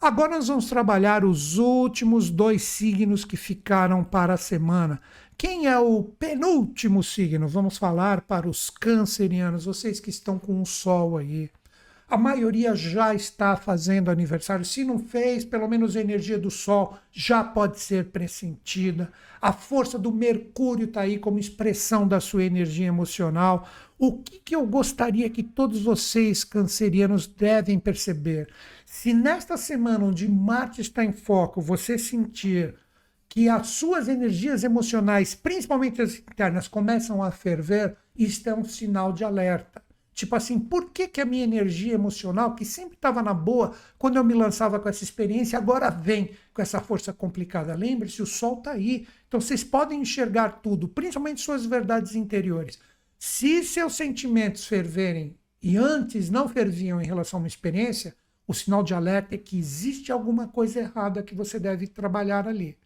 [0.00, 4.98] Agora nós vamos trabalhar os últimos dois signos que ficaram para a semana.
[5.36, 7.46] Quem é o penúltimo signo?
[7.46, 11.50] Vamos falar para os cancerianos, vocês que estão com o sol aí.
[12.10, 14.64] A maioria já está fazendo aniversário.
[14.64, 19.12] Se não fez, pelo menos a energia do Sol já pode ser pressentida.
[19.40, 23.68] A força do Mercúrio está aí como expressão da sua energia emocional.
[23.96, 28.48] O que, que eu gostaria que todos vocês, cancerianos, devem perceber?
[28.92, 32.74] Se nesta semana onde Marte está em foco, você sentir
[33.28, 39.12] que as suas energias emocionais, principalmente as internas, começam a ferver, isto é um sinal
[39.12, 39.80] de alerta.
[40.12, 44.16] Tipo assim, por que, que a minha energia emocional, que sempre estava na boa quando
[44.16, 47.76] eu me lançava com essa experiência, agora vem com essa força complicada?
[47.76, 49.06] Lembre-se, o sol está aí.
[49.28, 52.76] Então vocês podem enxergar tudo, principalmente suas verdades interiores.
[53.16, 58.16] Se seus sentimentos ferverem e antes não ferviam em relação a uma experiência,
[58.50, 62.76] o sinal de alerta é que existe alguma coisa errada que você deve trabalhar ali.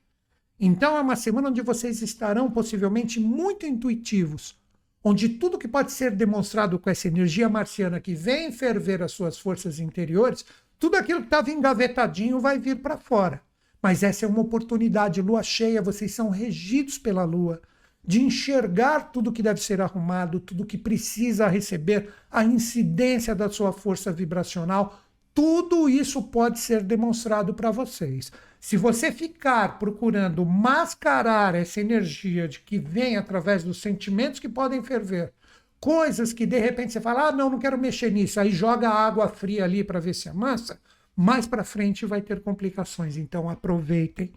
[0.61, 4.61] Então é uma semana onde vocês estarão possivelmente muito intuitivos,
[5.03, 9.39] onde tudo que pode ser demonstrado com essa energia marciana que vem ferver as suas
[9.39, 10.45] forças interiores,
[10.79, 13.41] tudo aquilo que estava engavetadinho vai vir para fora.
[13.81, 17.63] Mas essa é uma oportunidade, lua cheia, vocês são regidos pela lua,
[18.07, 23.73] de enxergar tudo que deve ser arrumado, tudo que precisa receber, a incidência da sua
[23.73, 25.01] força vibracional,
[25.35, 28.33] tudo isso pode ser demonstrado para vocês.
[28.61, 34.83] Se você ficar procurando mascarar essa energia de que vem através dos sentimentos que podem
[34.83, 35.33] ferver
[35.85, 38.41] coisas que de repente você fala: ah, não, não quero mexer nisso.
[38.41, 40.81] Aí joga água fria ali para ver se amassa.
[41.15, 43.19] Mais para frente vai ter complicações.
[43.19, 44.33] Então aproveitem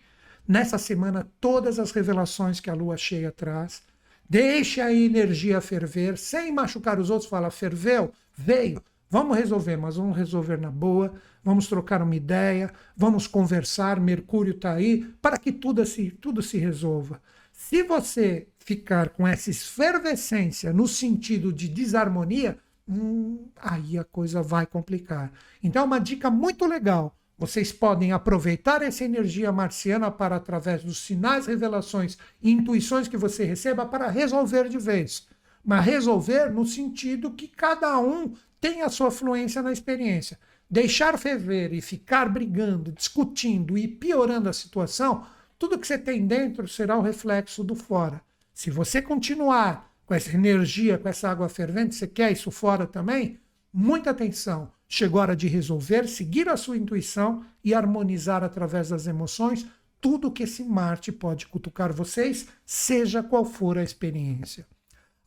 [0.45, 3.82] nessa semana todas as revelações que a lua cheia traz.
[4.30, 7.30] Deixe a energia ferver, sem machucar os outros.
[7.30, 8.84] Fala, ferveu, veio.
[9.10, 11.14] Vamos resolver, mas vamos resolver na boa.
[11.44, 14.00] Vamos trocar uma ideia, vamos conversar.
[14.00, 17.22] Mercúrio está aí para que tudo se, tudo se resolva.
[17.54, 22.58] Se você ficar com essa efervescência no sentido de desarmonia,
[22.88, 25.32] hum, aí a coisa vai complicar.
[25.64, 27.18] Então, uma dica muito legal.
[27.38, 33.44] Vocês podem aproveitar essa energia marciana para, através dos sinais, revelações e intuições que você
[33.44, 35.28] receba, para resolver de vez.
[35.64, 40.40] Mas resolver no sentido que cada um tem a sua fluência na experiência.
[40.70, 45.26] Deixar ferver e ficar brigando, discutindo e piorando a situação,
[45.58, 48.22] tudo que você tem dentro será o reflexo do fora.
[48.54, 53.40] Se você continuar com essa energia, com essa água fervente, você quer isso fora também?
[53.72, 54.72] Muita atenção.
[54.88, 59.66] Chegou a hora de resolver, seguir a sua intuição e harmonizar através das emoções
[60.00, 64.66] tudo que esse Marte pode cutucar vocês, seja qual for a experiência.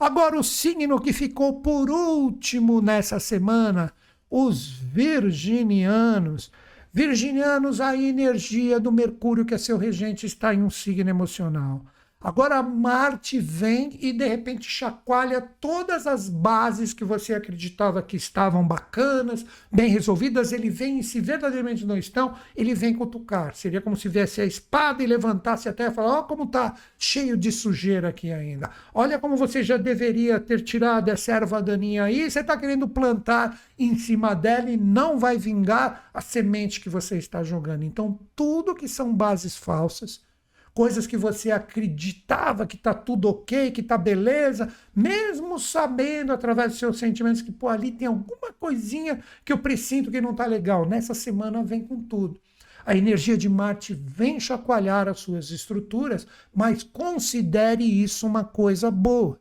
[0.01, 3.93] Agora, o signo que ficou por último nessa semana,
[4.31, 6.51] os virginianos.
[6.91, 11.85] Virginianos, a energia do Mercúrio, que é seu regente, está em um signo emocional.
[12.23, 18.63] Agora Marte vem e de repente chacoalha todas as bases que você acreditava que estavam
[18.63, 20.53] bacanas, bem resolvidas.
[20.53, 23.55] Ele vem e se verdadeiramente não estão, ele vem cutucar.
[23.55, 26.75] Seria como se viesse a espada e levantasse a terra e falar: Ó, como está
[26.99, 28.69] cheio de sujeira aqui ainda.
[28.93, 32.31] Olha como você já deveria ter tirado essa erva daninha aí.
[32.31, 37.17] Você está querendo plantar em cima dela e não vai vingar a semente que você
[37.17, 37.83] está jogando.
[37.83, 40.21] Então, tudo que são bases falsas
[40.75, 46.79] coisas que você acreditava que está tudo ok, que está beleza, mesmo sabendo através dos
[46.79, 50.89] seus sentimentos que pô, ali tem alguma coisinha que eu presinto que não está legal.
[50.89, 52.41] Nessa semana vem com tudo.
[52.85, 59.39] A energia de Marte vem chacoalhar as suas estruturas, mas considere isso uma coisa boa.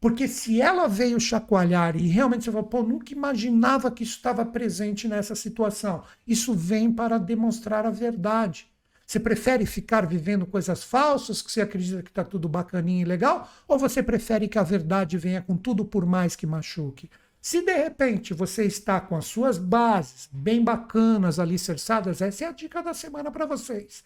[0.00, 4.44] Porque se ela veio chacoalhar e realmente você fala, pô, nunca imaginava que isso estava
[4.44, 8.71] presente nessa situação, isso vem para demonstrar a verdade.
[9.12, 13.46] Você prefere ficar vivendo coisas falsas, que você acredita que está tudo bacaninho e legal?
[13.68, 17.10] Ou você prefere que a verdade venha com tudo por mais que machuque?
[17.38, 22.52] Se de repente você está com as suas bases bem bacanas, alicerçadas, essa é a
[22.52, 24.02] dica da semana para vocês.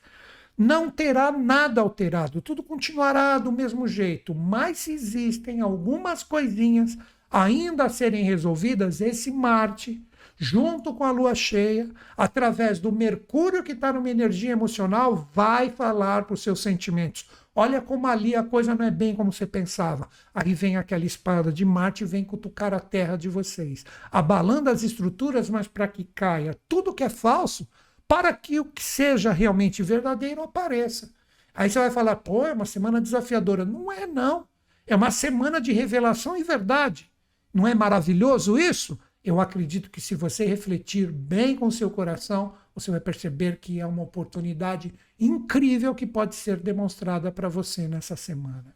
[0.58, 6.98] Não terá nada alterado, tudo continuará do mesmo jeito, mas se existem algumas coisinhas
[7.30, 10.04] ainda a serem resolvidas, esse Marte
[10.36, 16.24] junto com a lua cheia, através do Mercúrio que está numa energia emocional, vai falar
[16.24, 17.28] para os seus sentimentos.
[17.54, 20.08] Olha como ali a coisa não é bem como você pensava.
[20.34, 24.82] Aí vem aquela espada de Marte e vem cutucar a terra de vocês, abalando as
[24.82, 27.66] estruturas, mas para que caia tudo que é falso,
[28.06, 31.10] para que o que seja realmente verdadeiro apareça.
[31.54, 33.64] Aí você vai falar, pô, é uma semana desafiadora.
[33.64, 34.46] Não é, não.
[34.86, 37.10] É uma semana de revelação e verdade.
[37.52, 38.98] Não é maravilhoso isso?
[39.26, 43.84] Eu acredito que se você refletir bem com seu coração, você vai perceber que é
[43.86, 48.72] uma oportunidade incrível que pode ser demonstrada para você nessa semana.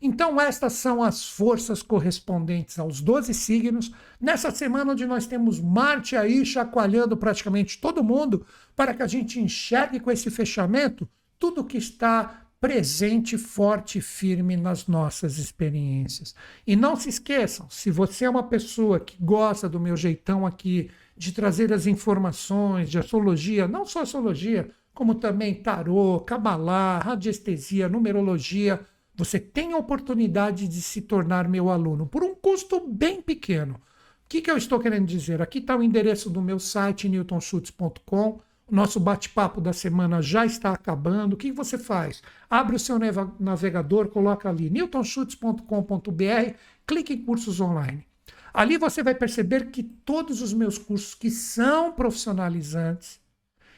[0.00, 6.16] Então, estas são as forças correspondentes aos 12 signos, nessa semana onde nós temos Marte
[6.16, 11.06] aí chacoalhando praticamente todo mundo, para que a gente enxergue com esse fechamento
[11.38, 16.34] tudo que está presente, forte e firme nas nossas experiências.
[16.66, 20.90] E não se esqueçam, se você é uma pessoa que gosta do meu jeitão aqui
[21.14, 28.80] de trazer as informações de astrologia, não só astrologia, como também tarô, cabalá, radiestesia, numerologia,
[29.14, 33.74] você tem a oportunidade de se tornar meu aluno por um custo bem pequeno.
[33.74, 33.80] O
[34.26, 35.42] que, que eu estou querendo dizer?
[35.42, 38.40] Aqui está o endereço do meu site, newtonschutz.com.
[38.66, 41.34] O nosso bate-papo da semana já está acabando.
[41.34, 42.22] O que você faz?
[42.48, 42.98] Abre o seu
[43.38, 46.54] navegador, coloca ali newtonschutz.com.br,
[46.86, 48.06] clique em cursos online.
[48.54, 53.20] Ali você vai perceber que todos os meus cursos que são profissionalizantes,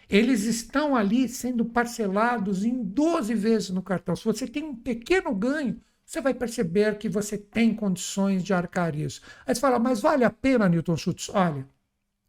[0.08, 4.14] eles estão ali sendo parcelados em 12 vezes no cartão.
[4.14, 8.94] Se você tem um pequeno ganho, você vai perceber que você tem condições de arcar
[8.94, 9.20] isso.
[9.44, 11.28] Aí você fala, mas vale a pena, Newton Schutz?
[11.30, 11.66] Olha,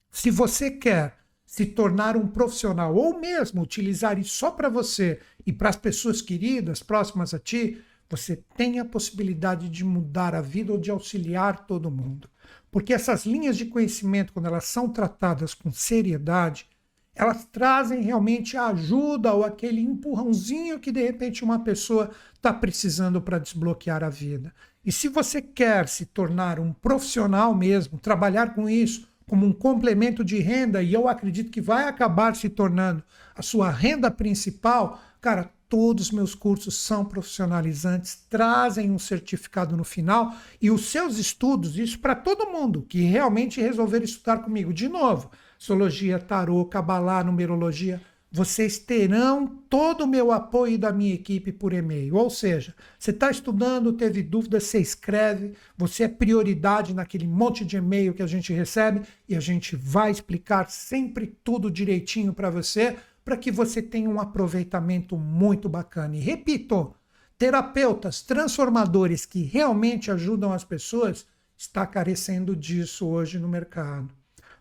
[0.09, 1.15] se você quer
[1.47, 6.21] se tornar um profissional ou mesmo utilizar isso só para você e para as pessoas
[6.21, 11.65] queridas próximas a ti, você tem a possibilidade de mudar a vida ou de auxiliar
[11.65, 12.29] todo mundo.
[12.69, 16.67] Porque essas linhas de conhecimento, quando elas são tratadas com seriedade,
[17.15, 23.21] elas trazem realmente a ajuda ou aquele empurrãozinho que de repente uma pessoa está precisando
[23.21, 24.53] para desbloquear a vida.
[24.85, 30.23] E se você quer se tornar um profissional mesmo, trabalhar com isso como um complemento
[30.23, 33.03] de renda, e eu acredito que vai acabar se tornando
[33.35, 39.83] a sua renda principal, cara, todos os meus cursos são profissionalizantes, trazem um certificado no
[39.83, 44.73] final e os seus estudos, isso para todo mundo que realmente resolver estudar comigo.
[44.73, 45.29] De novo,
[45.59, 48.01] astrologia, tarô, cabalá, numerologia,
[48.31, 52.15] vocês terão todo o meu apoio da minha equipe por e-mail.
[52.15, 57.77] Ou seja, você está estudando, teve dúvida, você escreve, você é prioridade naquele monte de
[57.77, 62.97] e-mail que a gente recebe e a gente vai explicar sempre tudo direitinho para você,
[63.23, 66.15] para que você tenha um aproveitamento muito bacana.
[66.15, 66.93] E repito,
[67.37, 71.25] terapeutas, transformadores que realmente ajudam as pessoas,
[71.57, 74.09] está carecendo disso hoje no mercado.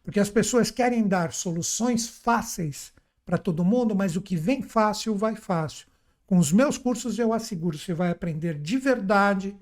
[0.05, 2.95] Porque as pessoas querem dar soluções fáceis
[3.27, 5.89] para todo mundo, mas o que vem fácil, vai fácil.
[6.25, 9.55] Com os meus cursos, eu asseguro, você vai aprender de verdade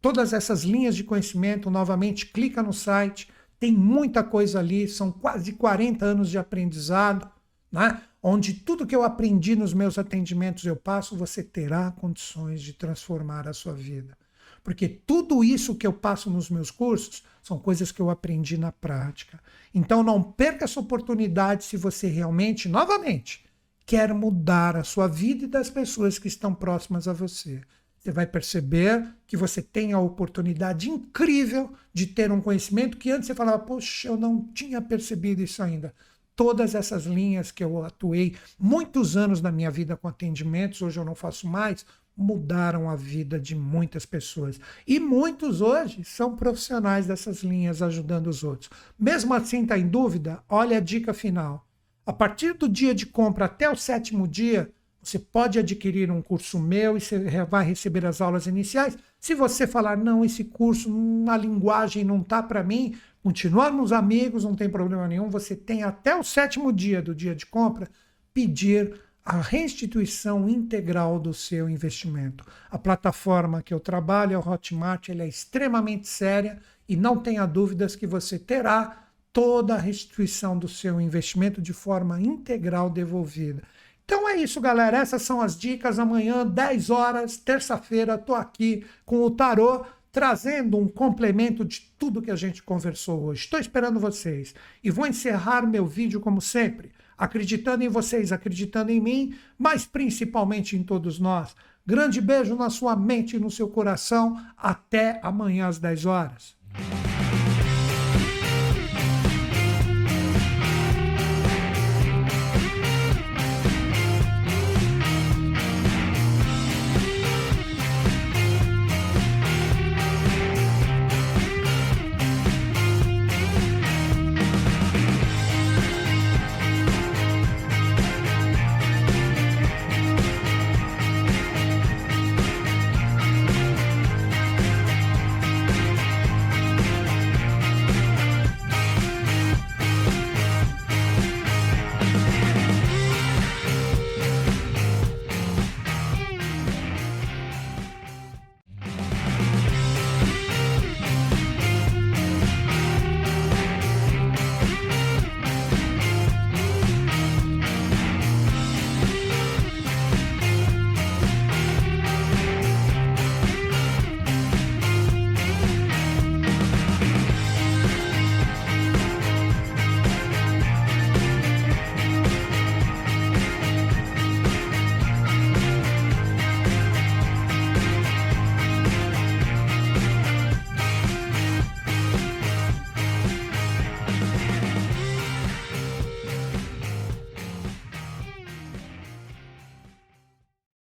[0.00, 1.70] todas essas linhas de conhecimento.
[1.70, 3.28] Novamente, clica no site,
[3.58, 7.30] tem muita coisa ali, são quase 40 anos de aprendizado,
[7.70, 8.02] né?
[8.20, 13.48] onde tudo que eu aprendi nos meus atendimentos eu passo, você terá condições de transformar
[13.48, 14.16] a sua vida.
[14.62, 18.70] Porque tudo isso que eu passo nos meus cursos são coisas que eu aprendi na
[18.70, 19.40] prática.
[19.74, 23.44] Então não perca essa oportunidade se você realmente, novamente,
[23.86, 27.60] quer mudar a sua vida e das pessoas que estão próximas a você.
[27.98, 33.28] Você vai perceber que você tem a oportunidade incrível de ter um conhecimento que antes
[33.28, 35.94] você falava, poxa, eu não tinha percebido isso ainda.
[36.34, 41.04] Todas essas linhas que eu atuei muitos anos na minha vida com atendimentos, hoje eu
[41.04, 41.86] não faço mais,
[42.16, 44.60] mudaram a vida de muitas pessoas.
[44.86, 48.70] E muitos hoje são profissionais dessas linhas ajudando os outros.
[48.98, 50.42] Mesmo assim, está em dúvida?
[50.48, 51.66] Olha a dica final.
[52.04, 54.70] A partir do dia de compra até o sétimo dia,
[55.02, 58.96] você pode adquirir um curso meu e você vai receber as aulas iniciais.
[59.18, 64.54] Se você falar, não, esse curso, na linguagem não tá para mim, continuarmos amigos, não
[64.54, 65.28] tem problema nenhum.
[65.28, 67.88] Você tem até o sétimo dia do dia de compra
[68.32, 68.94] pedir
[69.24, 72.44] a restituição integral do seu investimento.
[72.70, 76.58] A plataforma que eu trabalho, a Hotmart, ela é extremamente séria
[76.88, 82.20] e não tenha dúvidas que você terá toda a restituição do seu investimento de forma
[82.20, 83.62] integral devolvida.
[84.04, 84.98] Então é isso, galera.
[84.98, 85.98] Essas são as dicas.
[85.98, 92.30] Amanhã, 10 horas, terça-feira, estou aqui com o Tarô, trazendo um complemento de tudo que
[92.30, 93.44] a gente conversou hoje.
[93.44, 94.54] Estou esperando vocês.
[94.82, 96.90] E vou encerrar meu vídeo como sempre
[97.22, 101.54] acreditando em vocês, acreditando em mim, mas principalmente em todos nós.
[101.86, 104.36] Grande beijo na sua mente e no seu coração.
[104.56, 106.56] Até amanhã às 10 horas.